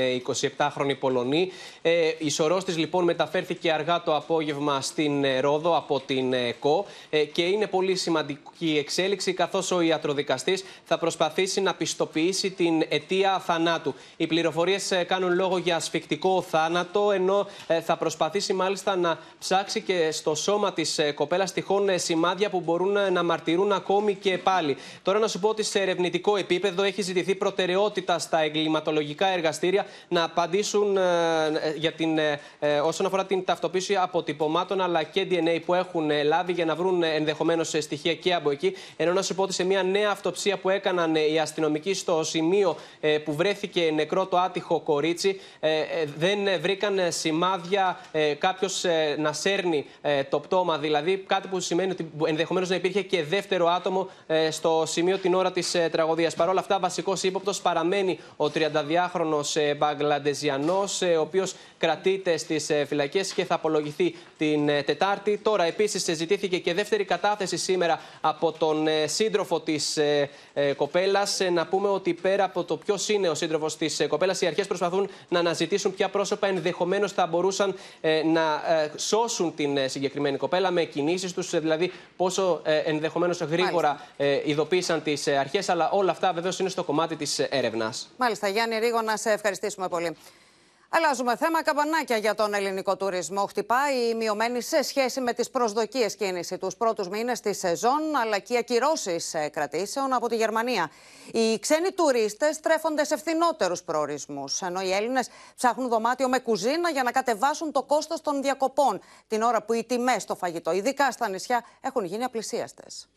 [0.57, 1.51] 27χρονη ε, Πολωνή.
[1.81, 6.85] Ε, η σωρός της, λοιπόν, μεταφέρθηκε αργά το απόγευμα στην Ρόδο από την ΚΟ
[7.31, 13.93] και είναι πολύ σημαντική εξέλιξη, καθώς ο ιατροδικαστής θα προσπαθήσει να πιστοποιήσει την αιτία θανάτου.
[14.17, 17.47] Οι πληροφορίες κάνουν λόγο για ασφικτικό θάνατο, ενώ
[17.83, 23.23] θα προσπαθήσει μάλιστα να ψάξει και στο σώμα της κοπέλας τυχόν σημάδια που μπορούν να
[23.23, 24.77] μαρτυρούν ακόμη και πάλι.
[25.03, 30.23] Τώρα να σου πω ότι σε ερευνητικό επίπεδο έχει ζητηθεί προτεραιότητα στα εγκληματολογικά εργαστήρια να
[30.23, 31.01] απαντήσουν ε,
[31.75, 36.51] για την, ε, ε, όσον αφορά την ταυτοποίηση αποτυπωμάτων αλλά και DNA που έχουν λάβει
[36.53, 38.73] για να βρουν ενδεχομένως στοιχεία και από εκεί.
[38.97, 42.75] Ενώ να σου πω ότι σε μια νέα αυτοψία που έκαναν οι αστυνομικοί στο σημείο
[43.23, 45.39] που βρέθηκε νεκρό το άτυχο κορίτσι,
[46.17, 47.99] δεν βρήκαν σημάδια
[48.37, 48.83] κάποιος
[49.17, 49.85] να σέρνει
[50.29, 50.77] το πτώμα.
[50.77, 54.09] Δηλαδή κάτι που σημαίνει ότι ενδεχομένως να υπήρχε και δεύτερο άτομο
[54.49, 56.35] στο στο σημείο την ώρα της ε, τραγωδίας.
[56.35, 62.69] Παρ' όλα αυτά, βασικός ύποπτος παραμένει ο 32χρονο ε, Μπαγκλαντεζιανός, ε, ο οποίος κρατείται στις
[62.69, 65.37] ε, φυλακές και θα απολογηθεί την ε, Τετάρτη.
[65.37, 69.99] Τώρα, επίσης, ζητήθηκε και δεύτερη κατάθεση σήμερα από τον ε, σύντροφο της
[70.75, 71.39] κοπέλας.
[71.53, 75.09] Να πούμε ότι πέρα από το ποιος είναι ο σύντροφος της κοπέλας, οι αρχές προσπαθούν
[75.29, 77.75] να αναζητήσουν ποια πρόσωπα ενδεχομένως θα μπορούσαν
[78.33, 78.61] να
[78.95, 84.07] σώσουν την συγκεκριμένη κοπέλα με κινήσεις τους, δηλαδή πόσο ενδεχομένως γρήγορα
[84.61, 85.69] ειδοποίησαν τις αρχές.
[85.69, 88.09] Αλλά όλα αυτά βεβαίως είναι στο κομμάτι της έρευνας.
[88.17, 90.17] Μάλιστα, Γιάννη Ρίγο, να σε ευχαριστήσουμε πολύ.
[90.93, 91.63] Αλλάζουμε θέμα.
[91.63, 93.45] Καμπανάκια για τον ελληνικό τουρισμό.
[93.45, 98.39] Χτυπάει η μειωμένη σε σχέση με τις προσδοκίες κίνηση τους πρώτους μήνες της σεζόν, αλλά
[98.39, 100.91] και οι ακυρώσεις ε, κρατήσεων από τη Γερμανία.
[101.31, 107.03] Οι ξένοι τουρίστες στρέφονται σε φθηνότερους προορισμούς, ενώ οι Έλληνες ψάχνουν δωμάτιο με κουζίνα για
[107.03, 111.29] να κατεβάσουν το κόστος των διακοπών, την ώρα που οι τιμές στο φαγητό, ειδικά στα
[111.29, 113.07] νησιά, έχουν γίνει απλησίαστες.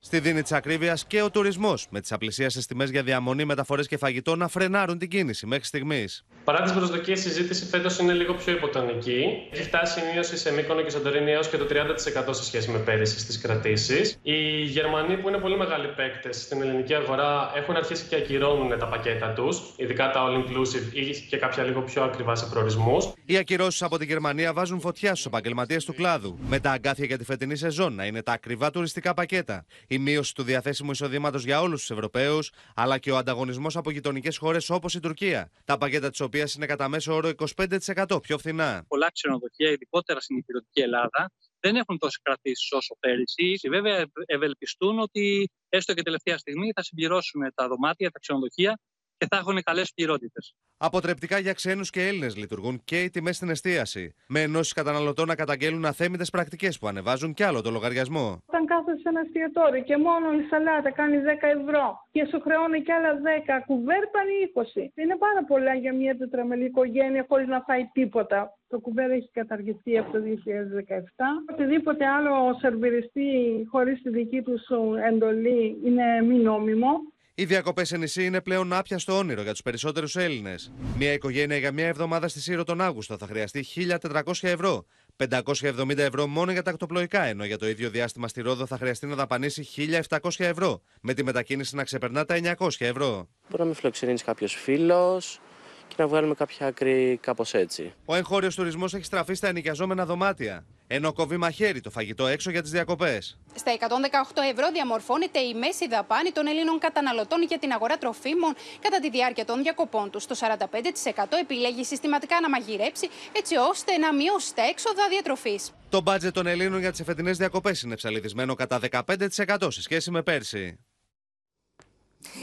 [0.00, 3.96] Στη δίνη της ακρίβειας και ο τουρισμός, με τις απλησίασες τιμές για διαμονή, μεταφορές και
[3.96, 6.24] φαγητό να φρενάρουν την κίνηση μέχρι στιγμής.
[6.44, 9.24] Παρά τις προσδοκίες, η συζήτηση φέτος είναι λίγο πιο υποτονική.
[9.50, 12.78] Έχει φτάσει η μείωση σε Μύκονο και Σαντορίνη έως και το 30% σε σχέση με
[12.78, 14.18] πέρυσι στις κρατήσεις.
[14.22, 18.86] Οι Γερμανοί, που είναι πολύ μεγάλοι παίκτες στην ελληνική αγορά, έχουν αρχίσει και ακυρώνουν τα
[18.86, 23.12] πακέτα τους, ειδικά τα all inclusive ή και κάποια λίγο πιο ακριβά σε προορισμούς.
[23.24, 27.18] Οι ακυρώσεις από τη Γερμανία βάζουν φωτιά στους επαγγελματίες του κλάδου, με τα αγκάθια για
[27.18, 29.64] τη φετινή σεζόν να είναι τα ακριβά τουριστικά πακέτα.
[29.90, 34.36] Η μείωση του διαθέσιμου εισοδήματος για όλους τους Ευρωπαίους, αλλά και ο ανταγωνισμός από γειτονικές
[34.36, 38.84] χώρες όπως η Τουρκία, τα πακέτα της οποίας είναι κατά μέσο όρο 25% πιο φθηνά.
[38.88, 41.30] Πολλά ξενοδοχεία, ειδικότερα στην υπηρετική Ελλάδα,
[41.60, 43.68] δεν έχουν τόσε κρατήσεις όσο πέρυσι.
[43.68, 48.78] Βέβαια, ευελπιστούν ότι έστω και τελευταία στιγμή θα συμπληρώσουν τα δωμάτια, τα ξενοδοχεία
[49.18, 50.54] και θα έχουν καλές πληρότητες.
[50.76, 54.14] Αποτρεπτικά για ξένους και Έλληνες λειτουργούν και οι τιμές στην εστίαση.
[54.28, 58.42] Με ενώσεις καταναλωτών να καταγγέλουν αθέμητες πρακτικές που ανεβάζουν κι άλλο το λογαριασμό.
[58.46, 62.82] Όταν κάθεσαι σε ένα εστιατόριο και μόνο η σαλάτα κάνει 10 ευρώ και σου χρεώνει
[62.82, 65.02] κι άλλα 10, κουβέρ πάνε 20.
[65.02, 68.58] Είναι πάρα πολλά για μια τετραμελή οικογένεια χωρίς να φάει τίποτα.
[68.68, 71.52] Το κουβέρ έχει καταργηθεί από το 2017.
[71.52, 73.30] Οτιδήποτε άλλο σερβιριστή
[73.70, 74.60] χωρίς τη δική του
[75.08, 76.92] εντολή είναι μη νόμιμο.
[77.40, 80.72] Οι διακοπές σε νησί είναι πλέον άπιαστο όνειρο για τους περισσότερους Έλληνες.
[80.96, 84.84] Μια οικογένεια για μια εβδομάδα στη Σύρο τον Αύγουστο θα χρειαστεί 1.400 ευρώ.
[85.16, 89.06] 570 ευρώ μόνο για τα ακτοπλοϊκά, ενώ για το ίδιο διάστημα στη Ρόδο θα χρειαστεί
[89.06, 89.68] να δαπανίσει
[90.08, 90.82] 1.700 ευρώ.
[91.00, 93.28] Με τη μετακίνηση να ξεπερνά τα 900 ευρώ.
[93.48, 95.40] Μπορεί να με φιλοξενήσει κάποιος φίλος
[95.88, 97.92] και να βγάλουμε κάποια άκρη κάπως έτσι.
[98.04, 100.66] Ο εγχώριος τουρισμός έχει στραφεί στα ενοικιαζόμενα δωμάτια.
[100.90, 103.38] Ενώ κόβει μαχαίρι το φαγητό έξω για τις διακοπές.
[103.54, 109.00] Στα 118 ευρώ διαμορφώνεται η μέση δαπάνη των Ελλήνων καταναλωτών για την αγορά τροφίμων κατά
[109.00, 110.26] τη διάρκεια των διακοπών τους.
[110.26, 115.70] Το 45% επιλέγει συστηματικά να μαγειρέψει έτσι ώστε να μειώσει τα έξοδα διατροφής.
[115.88, 120.22] Το μπάτζετ των Ελλήνων για τις εφετινές διακοπές είναι ψαλιδισμένο κατά 15% σε σχέση με
[120.22, 120.78] πέρσι.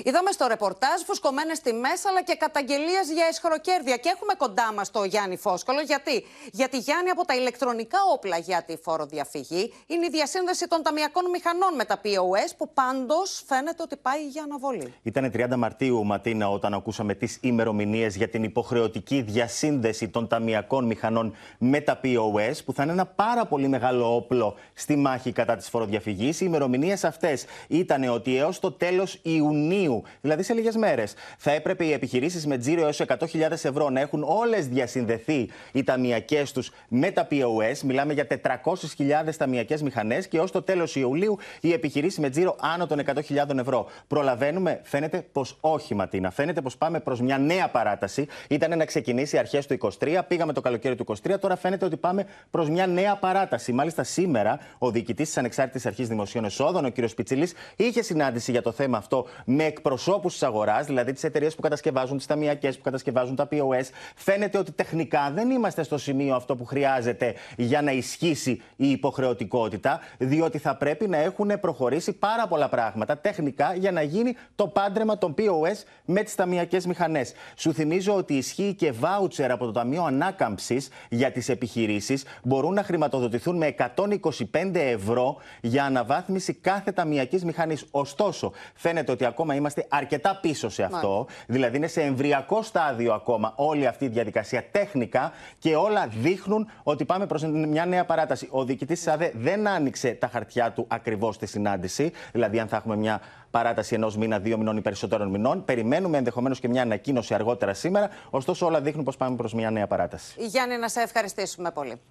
[0.03, 3.97] Είδαμε στο ρεπορτάζ φουσκωμένες τιμές αλλά και καταγγελίες για εσχροκέρδια.
[3.97, 5.80] Και έχουμε κοντά μας το Γιάννη Φόσκολο.
[5.82, 11.30] Γιατί; Γιατί Γιάννη, από τα ηλεκτρονικά όπλα για τη φοροδιαφυγή είναι η διασύνδεση των ταμιακών
[11.30, 14.93] μηχανών με τα POS που πάντως φαίνεται ότι πάει για αναβολή.
[15.01, 21.36] Ήταν 30 Μαρτίου, Ματίνα, όταν ακούσαμε τις ημερομηνίες για την υποχρεωτική διασύνδεση των ταμιακών μηχανών
[21.57, 25.69] με τα POS, που θα είναι ένα πάρα πολύ μεγάλο όπλο στη μάχη κατά της
[25.69, 26.41] φοροδιαφυγής.
[26.41, 31.51] Οι ημερομηνίες αυτές ήταν ότι έως το τέλος Ιουνίου Ιουνίου, δηλαδή σε λίγες μέρες, θα
[31.51, 36.72] έπρεπε οι επιχειρήσεις με τζίρο έως 100.000 ευρώ να έχουν όλες διασυνδεθεί οι ταμιακές τους
[36.88, 37.80] με τα POS.
[37.84, 42.88] Μιλάμε για 400.000 ταμιακές μηχανές και ως το τέλος Ιουλίου οι επιχειρήσεις με τζίρο άνω
[42.88, 43.88] των 100.000 ευρώ.
[44.07, 46.32] Προλαβαίνουμε, φαίνεται πως όχι, Ματίνα.
[46.32, 48.28] Φαίνεται πως πάμε προς μια νέα παράταση.
[48.49, 52.26] Ήταν να ξεκινήσει αρχές του 23, πήγαμε το καλοκαίρι του 23, τώρα φαίνεται ότι πάμε
[52.51, 53.74] προς μια νέα παράταση.
[53.74, 56.93] Μάλιστα σήμερα ο διοικητής της Ανεξάρτητης Αρχής Δημοσίων Εσόδων, ο κ.
[57.16, 61.62] Πιτσιλή, είχε συνάντηση για το θέμα αυτό με εκπροσώπους της αγοράς, δηλαδή τις εταιρείες που
[61.62, 66.56] κατασκευάζουν τις ταμιακές, που κατασκευάζουν τα POS, φαίνεται ότι τεχνικά δεν είμαστε στο σημείο αυτό
[66.56, 72.70] που χρειάζεται για να ισχύσει η υποχρεωτικότητα, διότι θα πρέπει να έχουν προχωρήσει πάρα πολλά
[72.70, 77.34] πράγματα τεχνικά για να γίνει το πάντρεμα των POS με τις ταμιακές μηχανές.
[77.56, 82.84] Σου θυμίζω ότι ισχύει και βάουτσερ από το Ταμείο Ανάκαμψης για τις επιχειρήσεις, μπορούν να
[82.84, 87.86] χρηματοδοτηθούν με 125 ευρώ για αναβάθμιση κάθε ταμιακής μηχανής.
[87.91, 91.09] Ωστόσο, φαίνεται ότι ακόμα ακόμα είμαστε αρκετά πίσω σε αυτό.
[91.09, 91.43] Μάλιστα.
[91.47, 97.05] Δηλαδή είναι σε εμβριακό στάδιο ακόμα όλη αυτή η διαδικασία τέχνικα και όλα δείχνουν ότι
[97.05, 98.47] πάμε προς μια νέα παράταση.
[98.51, 102.75] Ο διοικητής της ΑΔΕ δεν άνοιξε τα χαρτιά του ακριβώς στη συνάντηση, δηλαδή αν θα
[102.77, 103.21] έχουμε μια
[103.51, 105.65] παράταση ενός μήνα, δύο μηνών ή περισσότερων μηνών.
[105.65, 108.09] Περιμένουμε ενδεχομένως και μια ανακοίνωση αργότερα σήμερα.
[108.29, 110.35] Ωστόσο, όλα δείχνουν πως πάμε προς μια νέα παράταση.
[110.37, 112.01] Γιάννη, να σε ευχαριστήσουμε πολύ.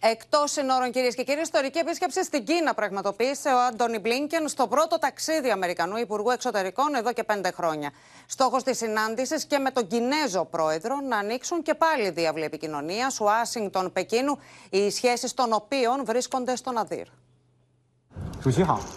[0.00, 4.98] Εκτός συνόρων, κυρίες και κύριοι, ιστορική επίσκεψη στην Κίνα πραγματοποίησε ο Άντωνι Μπλίνκεν στο πρώτο
[4.98, 7.90] ταξίδι Αμερικανού Υπουργού Εξωτερικών εδώ και πέντε χρόνια.
[8.26, 14.38] Στόχος της συνάντησης και με τον Κινέζο πρόεδρο να ανοίξουν και πάλι διάβλη επικοινωνίας Ουάσιγκτον-Πεκίνου,
[14.70, 17.06] οι σχέσεις των οποίων βρίσκονται στον Αδύρ.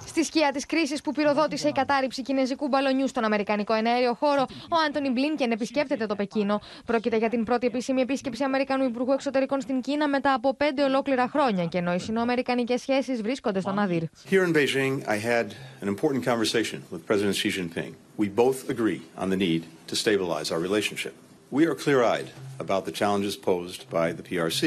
[0.06, 4.76] Στη σκιά της κρίσης που πυροδότησε η κατάρριψη κινέζικου μπαλονιού στον Αμερικανικό εναέριο χώρο, ο
[4.88, 6.62] Άντωνι Μπλίνκεν επισκέπτεται το Πεκίνο.
[6.86, 11.28] Πρόκειται για την πρώτη επίσημη επίσκεψη Αμερικανού Υπουργού Εξωτερικών στην Κίνα μετά από πέντε ολόκληρα
[11.28, 14.04] χρόνια και ενώ οι συνοαμερικανικές σχέσεις βρίσκονται στον Αδύρ.
[14.30, 15.46] Here in Beijing, I had
[15.82, 17.94] an important conversation with President Xi Jinping.
[18.18, 21.14] We both agree on the need to stabilize our relationship.
[21.58, 22.30] We are clear-eyed
[22.66, 24.62] about the challenges posed by the PRC.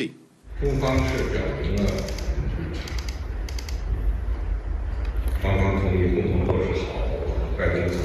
[7.64, 8.04] 拜登总统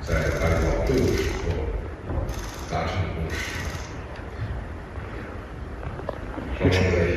[0.00, 1.52] 在安保会晤时候
[2.70, 2.92] 达成
[6.58, 7.13] 共识。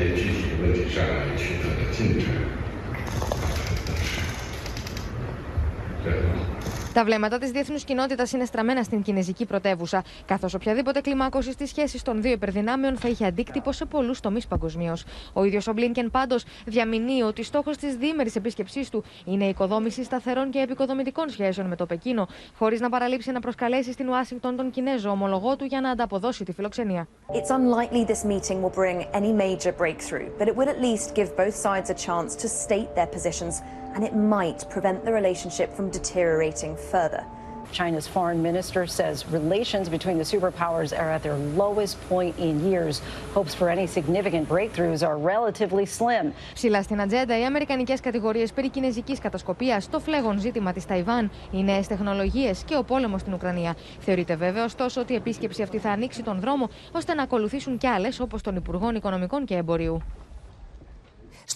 [6.97, 12.01] Τα βλέμματα της διεθνούς κοινότητας είναι στραμμένα στην κινέζικη πρωτεύουσα, καθώς οποιαδήποτε κλιμάκωση στις σχέσεις
[12.01, 15.03] των δύο υπερδυνάμεων θα είχε αντίκτυπο σε πολλούς τομείς παγκοσμίως.
[15.33, 20.03] Ο ίδιος ο Μπλίνκεν πάντως διαμηνύει ότι στόχος της διήμερης επίσκεψής του είναι η οικοδόμηση
[20.03, 22.27] σταθερών και επικοδομητικών σχέσεων με το Πεκίνο,
[22.57, 26.51] χωρίς να παραλείψει να προσκαλέσει στην Ουάσιγκτον τον Κινέζο ομολογό του για να ανταποδώσει τη
[26.51, 27.07] φιλοξενία.
[27.27, 31.29] It's unlikely this meeting will bring any major breakthrough, but it will at least give
[31.35, 33.53] both sides a chance to state their positions,
[33.97, 37.23] and it might prevent the relationship from deteriorating further.
[37.71, 43.01] China's foreign minister says relations between the superpowers are at their lowest point in years.
[43.33, 46.33] Hopes for any significant breakthroughs are relatively slim.
[46.53, 51.63] Ψηλά στην ατζέντα, οι αμερικανικές κατηγορίες περί κινέζικης κατασκοπίας, το φλέγον ζήτημα της Ταϊβάν, οι
[51.63, 53.75] νέες τεχνολογίες και ο πόλεμος στην Ουκρανία.
[53.99, 57.87] Θεωρείται βέβαιος, ωστόσο, ότι η επίσκεψη αυτή θα ανοίξει τον δρόμο ώστε να ακολουθήσουν κι
[57.87, 60.01] άλλες, όπως των Υπουργών Οικονομικών και Εμπορίου.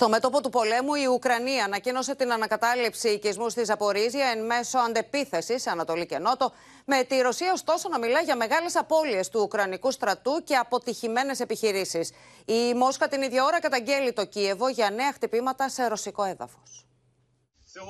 [0.02, 5.62] Στο μέτωπο του πολέμου, η Ουκρανία ανακοίνωσε την ανακατάληψη οικισμού στη Ζαπορίζια εν μέσω αντεπίθεσης
[5.62, 6.52] σε Ανατολή και Νότο,
[6.86, 12.12] με τη Ρωσία ωστόσο να μιλά για μεγάλες απώλειες του Ουκρανικού στρατού και αποτυχημένες επιχειρήσεις.
[12.46, 16.86] Η Μόσχα την ίδια ώρα καταγγέλει το Κίεβο για νέα χτυπήματα σε ρωσικό έδαφος.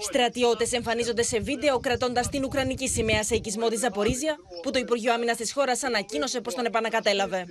[0.02, 5.14] Στρατιώτες εμφανίζονται σε βίντεο κρατώντας την Ουκρανική σημαία σε οικισμό τη Ζαπορίζια, που το Υπουργείο
[5.14, 7.46] Άμυνας της χώρας ανακοίνωσε πως τον επανακατέλαβε.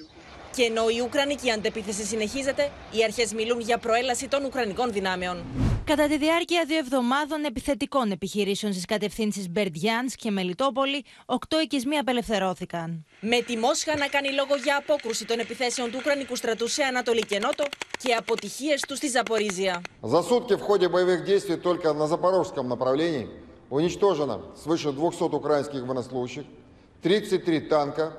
[0.55, 5.43] Και ενώ η Ουκρανική αντεπίθεση συνεχίζεται, οι αρχέ μιλούν για προέλαση των Ουκρανικών δυνάμεων.
[5.85, 13.05] Κατά τη διάρκεια δύο εβδομάδων επιθετικών επιχειρήσεων στι κατευθύνσει Μπερντιάν και Μελιτόπολη, οκτώ οικισμοί απελευθερώθηκαν.
[13.19, 17.25] Με τη Μόσχα να κάνει λόγο για απόκρουση των επιθέσεων του Ουκρανικού στρατού σε Ανατολή
[17.25, 17.63] και Νότο
[17.97, 19.81] και αποτυχίε του στη Ζαπορίζια.
[20.01, 23.27] За сутки в ходе боевых действий только на запорожском направлении
[23.69, 26.45] уничтожено свыше 200 украинских военнослужащих,
[27.03, 28.13] 33 танка,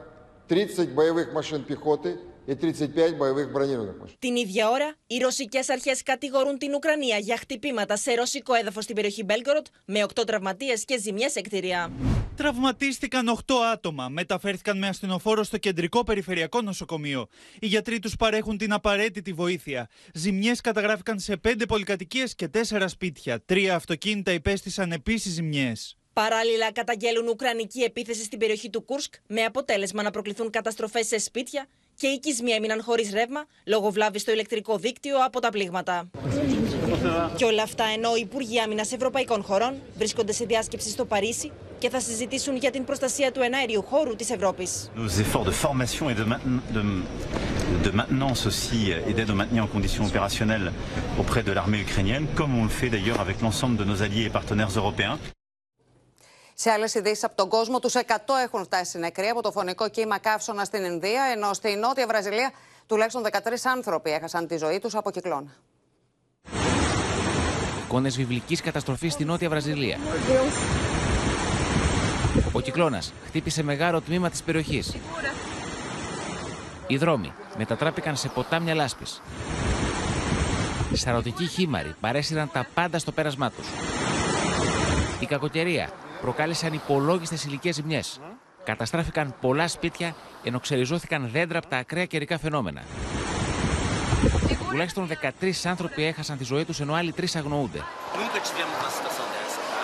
[0.48, 4.16] 30 боевых машин пехоты и 35 боевых бронированных машин.
[4.18, 8.94] Την ίδια ώρα, οι ρωσικέ αρχέ κατηγορούν την Ουκρανία για χτυπήματα σε ρωσικό έδαφο στην
[8.94, 11.92] περιοχή Μπέλγκοροτ με 8 τραυματίε και ζημιέ σε κτίρια.
[12.36, 14.08] Τραυματίστηκαν 8 άτομα.
[14.08, 17.26] Μεταφέρθηκαν με ασθενοφόρο στο κεντρικό περιφερειακό νοσοκομείο.
[17.58, 19.88] Οι γιατροί του παρέχουν την απαραίτητη βοήθεια.
[20.14, 23.42] Ζημιέ καταγράφηκαν σε 5 πολυκατοικίε και 4 σπίτια.
[23.44, 25.72] Τρία αυτοκίνητα υπέστησαν επίση ζημιέ.
[26.13, 31.65] Παράλληλα, καταγγέλουν Ουκρανική επίθεση στην περιοχή του Κούρσκ με αποτέλεσμα να προκληθούν καταστροφές σε σπίτια
[31.95, 36.09] και οι οικισμοί έμειναν χωρίς ρεύμα λόγω βλάβη στο ηλεκτρικό δίκτυο από τα πλήγματα.
[37.35, 41.89] Και όλα αυτά ενώ οι Υπουργοί Άμυνας Ευρωπαϊκών χωρών βρίσκονται σε διάσκεψη στο Παρίσι και
[41.89, 44.91] θα συζητήσουν για την προστασία του εναέριου χώρου της Ευρώπης.
[44.95, 47.03] Nos efforts de formation et de, mainte- de-
[47.85, 50.67] de maintenance aussi et d'aide au maintien en conditions opérationnelles
[51.21, 54.33] auprès de l'armée ukrainienne, comme on le fait d'ailleurs avec l'ensemble de nos alliés et
[54.39, 55.15] partenaires européens.
[56.63, 57.99] Σε άλλες ειδήσεις από τον κόσμο, τους 100
[58.43, 62.51] έχουν φτάσει νεκροί από το φωνικό κύμα καύσωνα στην Ινδία, ενώ στη Νότια Βραζιλία
[62.87, 65.51] τουλάχιστον 13 άνθρωποι έχασαν τη ζωή τους από κυκλώνα.
[67.83, 69.97] Εικόνες βιβλικής καταστροφής στη Νότια Βραζιλία.
[72.51, 74.95] Ο κυκλώνας χτύπησε μεγάλο τμήμα της περιοχής.
[76.87, 79.21] Οι δρόμοι μετατράπηκαν σε ποτάμια λάσπης.
[80.93, 83.67] Σαρωτικοί χήμαροι παρέσυραν τα πάντα στο πέρασμά τους.
[85.19, 85.89] Η κακοκαιρία
[86.21, 88.19] προκάλεσαν υπολόγιστες υλικέ ζημιές.
[88.63, 92.83] Καταστράφηκαν πολλά σπίτια ενώ ξεριζώθηκαν δέντρα από τα ακραία καιρικά φαινόμενα.
[94.69, 95.09] Τουλάχιστον
[95.39, 97.81] 13 άνθρωποι έχασαν τη ζωή τους ενώ άλλοι τρεις αγνοούνται.
[98.15, 99.83] Nunca tivemos uma situação dessa, tá?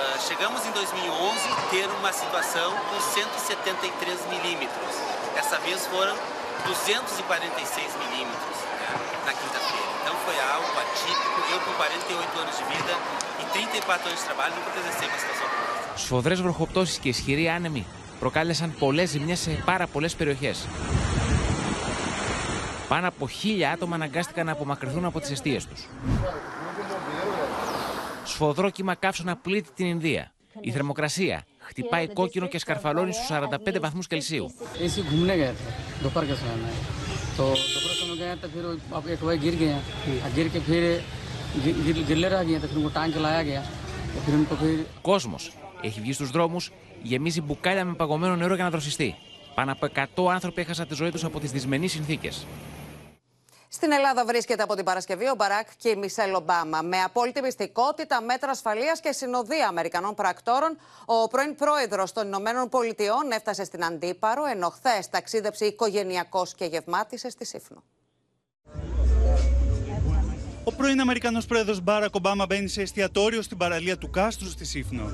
[0.00, 4.94] Ah, chegamos em 2011 a ter uma situação com 173 milímetros.
[5.34, 6.16] Dessa vez foram
[6.66, 8.79] 246 milímetros né,
[9.26, 9.88] na quinta-feira.
[10.02, 11.38] Então foi algo atípico.
[11.52, 12.92] Eu com 48 anos de vida
[13.40, 15.98] e 34 anos de trabalho nunca presenciei uma situação como essa.
[16.00, 17.86] Σφοδρέ βροχοπτώσεις και ισχυροί άνεμοι
[18.20, 20.66] προκάλεσαν πολλές ζημιές σε πάρα πολλές περιοχές.
[22.88, 25.88] Πάνω από χίλια άτομα αναγκάστηκαν να απομακρυνθούν από τις αιστείες τους.
[28.24, 30.32] Σφοδρό κύμα καύσωνα πλήττει την Ινδία.
[30.60, 34.50] Η θερμοκρασία χτυπάει κόκκινο και σκαρφαλώνει στους 45 βαθμούς Κελσίου.
[37.39, 38.47] ऐसे ही घूमने गए थे दोपहर के समय में तो दोपहर के समय गए तो
[38.53, 38.63] फिर
[38.97, 39.73] अब एक बार गिर गए
[40.25, 40.83] और गिर के फिर
[41.63, 43.61] गिर, गिर, गिरले रह गए तो फिर उनको टांग के लाया गया
[44.13, 45.37] तो फिर उनको फिर Κόσμο
[45.81, 46.57] έχει βγει στου δρόμου,
[47.03, 49.15] γεμίζει μπουκάλια με παγωμένο νερό για να δροσιστεί.
[49.55, 52.31] Πάνω από 100 άνθρωποι έχασαν τη ζωή του από τι δυσμενεί συνθήκε.
[53.72, 56.82] Στην Ελλάδα βρίσκεται από την Παρασκευή ο Μπαράκ και η Μισελ Ομπάμα.
[56.82, 63.30] Με απόλυτη μυστικότητα, μέτρα ασφαλείας και συνοδεία Αμερικανών πρακτόρων, ο πρώην πρόεδρος των Ηνωμένων Πολιτειών
[63.30, 67.82] έφτασε στην Αντίπαρο, ενώ χθες ταξίδεψε οικογενειακό και γευμάτισε στη Σύφνο.
[70.80, 75.10] Ο πρώην Αμερικανός πρόεδρος Μπάρακ Ομπάμα μπαίνει σε εστιατόριο στην παραλία του Κάστρου στη Σύφνο.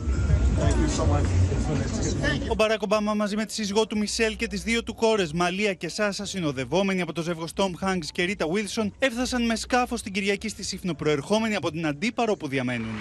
[2.49, 5.75] Ο Μπαράκ Ομπάμα μαζί με τη σύζυγό του Μισελ και τις δύο του κόρες Μαλία
[5.75, 10.13] και Σάσα συνοδευόμενοι από το ζεύγος Τόμ Χάγκς και Ρίτα Βίλσον έφτασαν με σκάφος την
[10.13, 12.95] Κυριακή στη Σύφνο προερχόμενοι από την Αντίπαρο που διαμένουν.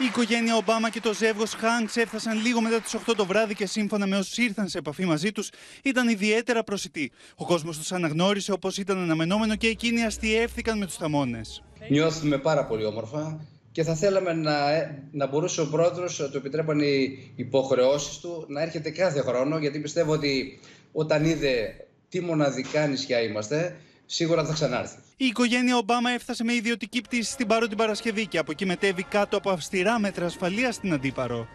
[0.00, 3.66] Η οικογένεια Ομπάμα και το ζεύγος Χάγκ έφτασαν λίγο μετά τις 8 το βράδυ και
[3.66, 5.50] σύμφωνα με όσους ήρθαν σε επαφή μαζί τους,
[5.82, 7.10] ήταν ιδιαίτερα προσιτοί.
[7.36, 11.62] Ο κόσμος τους αναγνώρισε όπως ήταν αναμενόμενο και εκείνοι αστείευθηκαν με τους θαμώνες.
[11.88, 13.40] Νιώθουμε πάρα πολύ όμορφα
[13.72, 18.62] και θα θέλαμε να, ε, να μπορούσε ο πρόεδρος, του επιτρέπαν οι υποχρεώσεις του, να
[18.62, 20.60] έρχεται κάθε χρόνο, γιατί πιστεύω ότι
[20.92, 21.76] όταν είδε
[22.08, 23.76] τι μοναδικά νησιά είμαστε,
[24.06, 24.98] σίγουρα θα ξανάρθει.
[25.20, 29.02] Η οικογένεια Ομπάμα έφτασε με ιδιωτική πτήση στην Πάρο την Παρασκευή και από εκεί μετέβη
[29.02, 31.48] κάτω από αυστηρά μέτρα ασφαλείας στην Αντίπαρο.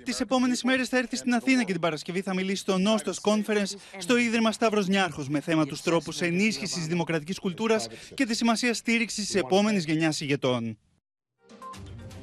[0.05, 3.75] Τις επόμενες μέρες θα έρθει στην Αθήνα και την Παρασκευή θα μιλήσει στο Νόστος Conference
[3.99, 9.27] στο Ίδρυμα Σταύρος Νιάρχος με θέμα τους τρόπους ενίσχυσης δημοκρατικής κουλτούρας και τη σημασία στήριξης
[9.27, 10.79] της επόμενης γενιάς ηγετών.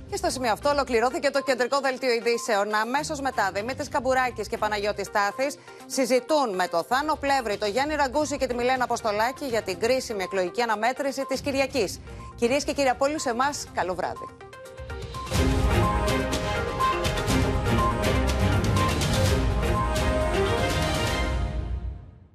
[0.09, 2.73] Και στο σημείο αυτό ολοκληρώθηκε το κεντρικό δελτίο ειδήσεων.
[2.73, 5.47] Αμέσως μετά, Δημήτρης Καμπουράκης και Παναγιώτης Τάθη
[5.85, 10.23] συζητούν με το Θάνο Πλεύρη, το Γιάννη Ραγκούση και τη Μιλένα Αποστολάκη για την κρίσιμη
[10.23, 11.99] εκλογική αναμέτρηση της Κυριακής.
[12.35, 14.48] Κυρίες και κύριοι από όλους εμάς, καλό βράδυ.
[15.71, 16.38] Thank you.